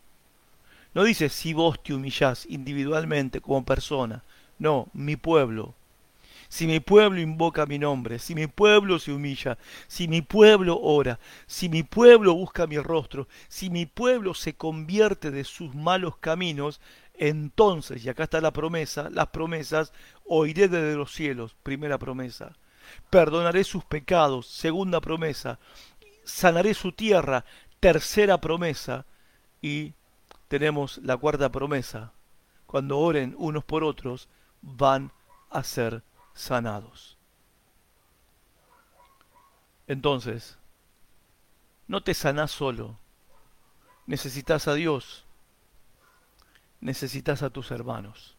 no 0.93 1.03
dice 1.03 1.29
si 1.29 1.53
vos 1.53 1.81
te 1.81 1.93
humillás 1.93 2.45
individualmente 2.45 3.41
como 3.41 3.65
persona. 3.65 4.23
No, 4.59 4.89
mi 4.93 5.15
pueblo. 5.15 5.73
Si 6.49 6.67
mi 6.67 6.81
pueblo 6.81 7.21
invoca 7.21 7.65
mi 7.65 7.79
nombre, 7.79 8.19
si 8.19 8.35
mi 8.35 8.45
pueblo 8.45 8.99
se 8.99 9.13
humilla, 9.13 9.57
si 9.87 10.09
mi 10.09 10.21
pueblo 10.21 10.77
ora, 10.81 11.17
si 11.47 11.69
mi 11.69 11.81
pueblo 11.81 12.35
busca 12.35 12.67
mi 12.67 12.77
rostro, 12.77 13.29
si 13.47 13.69
mi 13.69 13.85
pueblo 13.85 14.33
se 14.33 14.53
convierte 14.53 15.31
de 15.31 15.45
sus 15.45 15.73
malos 15.73 16.17
caminos, 16.17 16.81
entonces, 17.21 18.03
y 18.03 18.09
acá 18.09 18.23
está 18.23 18.41
la 18.41 18.51
promesa, 18.51 19.07
las 19.11 19.27
promesas, 19.27 19.93
oiré 20.25 20.67
desde 20.67 20.95
los 20.95 21.11
cielos, 21.11 21.55
primera 21.61 21.99
promesa. 21.99 22.57
Perdonaré 23.11 23.63
sus 23.63 23.85
pecados, 23.85 24.47
segunda 24.47 24.99
promesa. 25.01 25.59
Sanaré 26.23 26.73
su 26.73 26.93
tierra, 26.93 27.45
tercera 27.79 28.41
promesa. 28.41 29.05
Y 29.61 29.93
tenemos 30.47 30.97
la 30.97 31.15
cuarta 31.15 31.51
promesa. 31.51 32.11
Cuando 32.65 32.97
oren 32.97 33.35
unos 33.37 33.63
por 33.65 33.83
otros, 33.83 34.27
van 34.63 35.11
a 35.51 35.63
ser 35.63 36.01
sanados. 36.33 37.19
Entonces, 39.85 40.57
no 41.87 42.01
te 42.01 42.15
sanás 42.15 42.49
solo. 42.49 42.97
Necesitas 44.07 44.67
a 44.67 44.73
Dios. 44.73 45.27
Necesitas 46.81 47.43
a 47.43 47.49
tus 47.49 47.71
hermanos. 47.71 48.35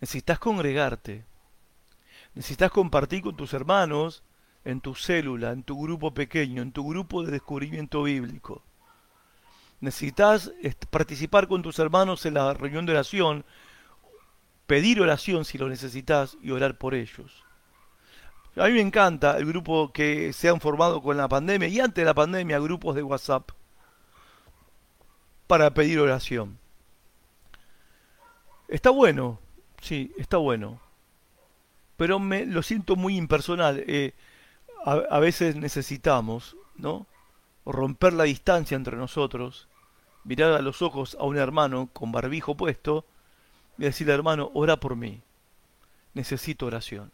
Necesitas 0.00 0.38
congregarte. 0.38 1.24
Necesitas 2.34 2.70
compartir 2.70 3.22
con 3.22 3.36
tus 3.36 3.54
hermanos 3.54 4.22
en 4.64 4.80
tu 4.80 4.94
célula, 4.94 5.52
en 5.52 5.62
tu 5.62 5.80
grupo 5.80 6.12
pequeño, 6.12 6.60
en 6.60 6.72
tu 6.72 6.86
grupo 6.88 7.22
de 7.22 7.30
descubrimiento 7.30 8.02
bíblico. 8.02 8.62
Necesitas 9.80 10.50
participar 10.90 11.46
con 11.46 11.62
tus 11.62 11.78
hermanos 11.78 12.26
en 12.26 12.34
la 12.34 12.52
reunión 12.52 12.84
de 12.84 12.92
oración, 12.92 13.44
pedir 14.66 15.00
oración 15.00 15.44
si 15.44 15.58
lo 15.58 15.68
necesitas 15.68 16.36
y 16.42 16.50
orar 16.50 16.76
por 16.76 16.94
ellos. 16.94 17.44
A 18.56 18.66
mí 18.66 18.72
me 18.72 18.80
encanta 18.80 19.36
el 19.36 19.46
grupo 19.46 19.92
que 19.92 20.32
se 20.32 20.48
han 20.48 20.60
formado 20.60 21.02
con 21.02 21.16
la 21.16 21.28
pandemia 21.28 21.68
y 21.68 21.78
antes 21.78 22.02
de 22.02 22.06
la 22.06 22.14
pandemia 22.14 22.58
grupos 22.58 22.96
de 22.96 23.02
WhatsApp 23.02 23.50
para 25.46 25.72
pedir 25.72 26.00
oración. 26.00 26.58
Está 28.68 28.90
bueno, 28.90 29.38
sí, 29.80 30.12
está 30.18 30.38
bueno. 30.38 30.80
Pero 31.96 32.18
me 32.18 32.44
lo 32.44 32.62
siento 32.62 32.96
muy 32.96 33.16
impersonal. 33.16 33.82
Eh, 33.86 34.12
a, 34.84 35.18
veces 35.18 35.56
necesitamos, 35.56 36.56
¿no? 36.76 37.06
Romper 37.64 38.12
la 38.12 38.24
distancia 38.24 38.76
entre 38.76 38.96
nosotros, 38.96 39.66
mirar 40.24 40.52
a 40.52 40.62
los 40.62 40.82
ojos 40.82 41.16
a 41.18 41.24
un 41.24 41.36
hermano 41.36 41.88
con 41.92 42.12
barbijo 42.12 42.56
puesto 42.56 43.04
y 43.78 43.82
decirle, 43.82 44.14
hermano, 44.14 44.50
ora 44.54 44.76
por 44.78 44.94
mí. 44.94 45.22
Necesito 46.14 46.66
oración. 46.66 47.10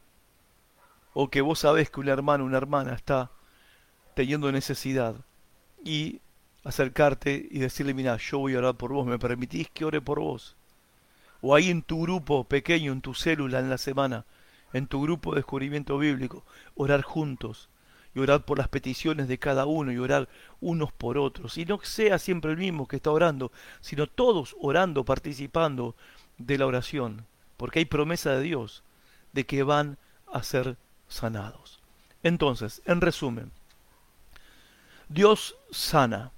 O 1.14 1.28
que 1.28 1.40
vos 1.40 1.60
sabés 1.60 1.90
que 1.90 2.00
un 2.00 2.08
hermano 2.08 2.44
una 2.44 2.58
hermana 2.58 2.94
está 2.94 3.30
teniendo 4.14 4.52
necesidad 4.52 5.16
y 5.84 6.20
acercarte 6.64 7.48
y 7.50 7.58
decirle, 7.58 7.94
mira, 7.94 8.16
yo 8.18 8.38
voy 8.38 8.54
a 8.54 8.58
orar 8.58 8.74
por 8.74 8.92
vos, 8.92 9.06
¿me 9.06 9.18
permitís 9.18 9.70
que 9.70 9.84
ore 9.84 10.00
por 10.00 10.20
vos? 10.20 10.56
O 11.42 11.54
ahí 11.54 11.68
en 11.68 11.82
tu 11.82 12.02
grupo 12.02 12.44
pequeño, 12.44 12.92
en 12.92 13.02
tu 13.02 13.12
célula 13.12 13.58
en 13.58 13.68
la 13.68 13.76
semana, 13.76 14.24
en 14.72 14.86
tu 14.86 15.02
grupo 15.02 15.32
de 15.32 15.40
descubrimiento 15.40 15.98
bíblico, 15.98 16.44
orar 16.74 17.02
juntos 17.02 17.68
y 18.14 18.20
orar 18.20 18.44
por 18.44 18.58
las 18.58 18.68
peticiones 18.68 19.28
de 19.28 19.38
cada 19.38 19.66
uno 19.66 19.92
y 19.92 19.98
orar 19.98 20.28
unos 20.60 20.92
por 20.92 21.18
otros. 21.18 21.58
Y 21.58 21.64
no 21.64 21.80
sea 21.82 22.18
siempre 22.18 22.52
el 22.52 22.58
mismo 22.58 22.86
que 22.86 22.96
está 22.96 23.10
orando, 23.10 23.52
sino 23.80 24.06
todos 24.06 24.56
orando, 24.60 25.04
participando 25.04 25.94
de 26.38 26.58
la 26.58 26.66
oración, 26.66 27.26
porque 27.56 27.80
hay 27.80 27.84
promesa 27.84 28.30
de 28.30 28.42
Dios 28.42 28.82
de 29.32 29.44
que 29.44 29.62
van 29.62 29.98
a 30.32 30.42
ser 30.42 30.76
sanados. 31.08 31.80
Entonces, 32.22 32.82
en 32.86 33.00
resumen, 33.00 33.50
Dios 35.08 35.56
sana 35.70 36.32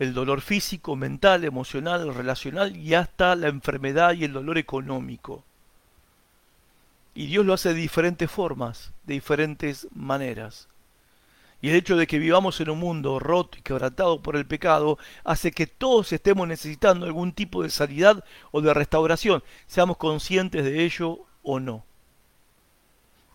el 0.00 0.14
dolor 0.14 0.40
físico, 0.40 0.96
mental, 0.96 1.44
emocional, 1.44 2.14
relacional 2.14 2.74
y 2.74 2.94
hasta 2.94 3.36
la 3.36 3.48
enfermedad 3.48 4.14
y 4.14 4.24
el 4.24 4.32
dolor 4.32 4.56
económico. 4.56 5.44
Y 7.14 7.26
Dios 7.26 7.44
lo 7.44 7.52
hace 7.52 7.68
de 7.68 7.74
diferentes 7.74 8.30
formas, 8.30 8.94
de 9.04 9.14
diferentes 9.14 9.88
maneras. 9.94 10.68
Y 11.60 11.68
el 11.68 11.76
hecho 11.76 11.98
de 11.98 12.06
que 12.06 12.18
vivamos 12.18 12.58
en 12.62 12.70
un 12.70 12.78
mundo 12.78 13.18
roto 13.18 13.58
y 13.58 13.60
quebrantado 13.60 14.22
por 14.22 14.36
el 14.36 14.46
pecado 14.46 14.96
hace 15.22 15.52
que 15.52 15.66
todos 15.66 16.14
estemos 16.14 16.48
necesitando 16.48 17.04
algún 17.04 17.32
tipo 17.32 17.62
de 17.62 17.68
sanidad 17.68 18.24
o 18.52 18.62
de 18.62 18.72
restauración, 18.72 19.44
seamos 19.66 19.98
conscientes 19.98 20.64
de 20.64 20.82
ello 20.82 21.26
o 21.42 21.60
no. 21.60 21.84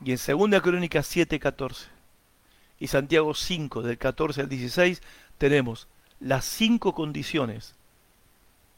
Y 0.04 0.14
en 0.14 0.18
2 0.18 0.62
Crónicas 0.64 1.16
7:14 1.16 1.90
y 2.80 2.88
Santiago 2.88 3.36
5 3.36 3.84
del 3.84 4.00
14 4.00 4.42
al 4.42 4.50
16 4.50 5.04
tenemos 5.38 5.88
las 6.26 6.44
cinco 6.44 6.96
condiciones 6.96 7.76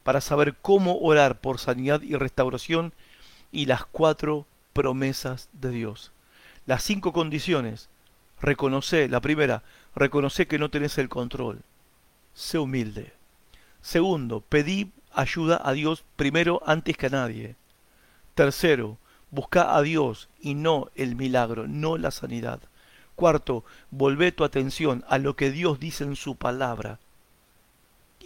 para 0.03 0.19
saber 0.19 0.57
cómo 0.61 0.97
orar 0.99 1.39
por 1.39 1.59
sanidad 1.59 2.01
y 2.01 2.13
restauración 2.15 2.91
y 3.53 3.67
las 3.67 3.85
cuatro 3.85 4.45
promesas 4.73 5.47
de 5.53 5.69
Dios. 5.69 6.11
Las 6.65 6.83
cinco 6.83 7.13
condiciones. 7.13 7.87
Reconoce, 8.41 9.07
la 9.07 9.21
primera, 9.21 9.63
reconoce 9.95 10.45
que 10.45 10.59
no 10.59 10.69
tenés 10.69 10.97
el 10.97 11.07
control. 11.07 11.61
Sé 12.33 12.59
humilde. 12.59 13.13
Segundo, 13.81 14.41
pedí 14.41 14.91
ayuda 15.13 15.61
a 15.63 15.71
Dios 15.71 16.03
primero 16.17 16.61
antes 16.65 16.97
que 16.97 17.05
a 17.05 17.11
nadie. 17.11 17.55
Tercero, 18.35 18.97
busca 19.31 19.73
a 19.73 19.81
Dios 19.83 20.27
y 20.41 20.53
no 20.53 20.91
el 20.95 21.15
milagro, 21.15 21.65
no 21.65 21.97
la 21.97 22.11
sanidad. 22.11 22.59
Cuarto, 23.15 23.63
volvé 23.89 24.33
tu 24.33 24.43
atención 24.43 25.05
a 25.07 25.17
lo 25.17 25.37
que 25.37 25.49
Dios 25.49 25.79
dice 25.79 26.03
en 26.03 26.17
su 26.17 26.35
palabra 26.35 26.99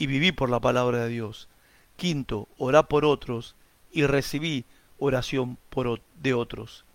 y 0.01 0.07
viví 0.07 0.31
por 0.31 0.49
la 0.49 0.59
palabra 0.59 1.03
de 1.03 1.09
Dios. 1.09 1.47
Quinto, 1.95 2.47
orá 2.57 2.81
por 2.81 3.05
otros 3.05 3.53
y 3.91 4.07
recibí 4.07 4.65
oración 4.97 5.59
por, 5.69 6.01
de 6.19 6.33
otros. 6.33 6.85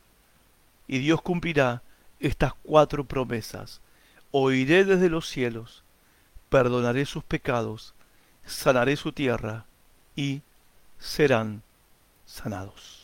Y 0.88 0.99
Dios 0.99 1.23
cumplirá 1.23 1.83
estas 2.19 2.55
cuatro 2.64 3.05
promesas. 3.05 3.81
Oiré 4.33 4.85
desde 4.85 5.09
los 5.09 5.29
cielos, 5.29 5.85
perdonaré 6.49 7.07
sus 7.07 7.23
pecados, 7.23 7.95
sanaré 8.45 8.97
su 8.97 9.12
tierra 9.12 9.66
y 10.16 10.42
serán 10.99 11.62
sanados. 12.25 12.95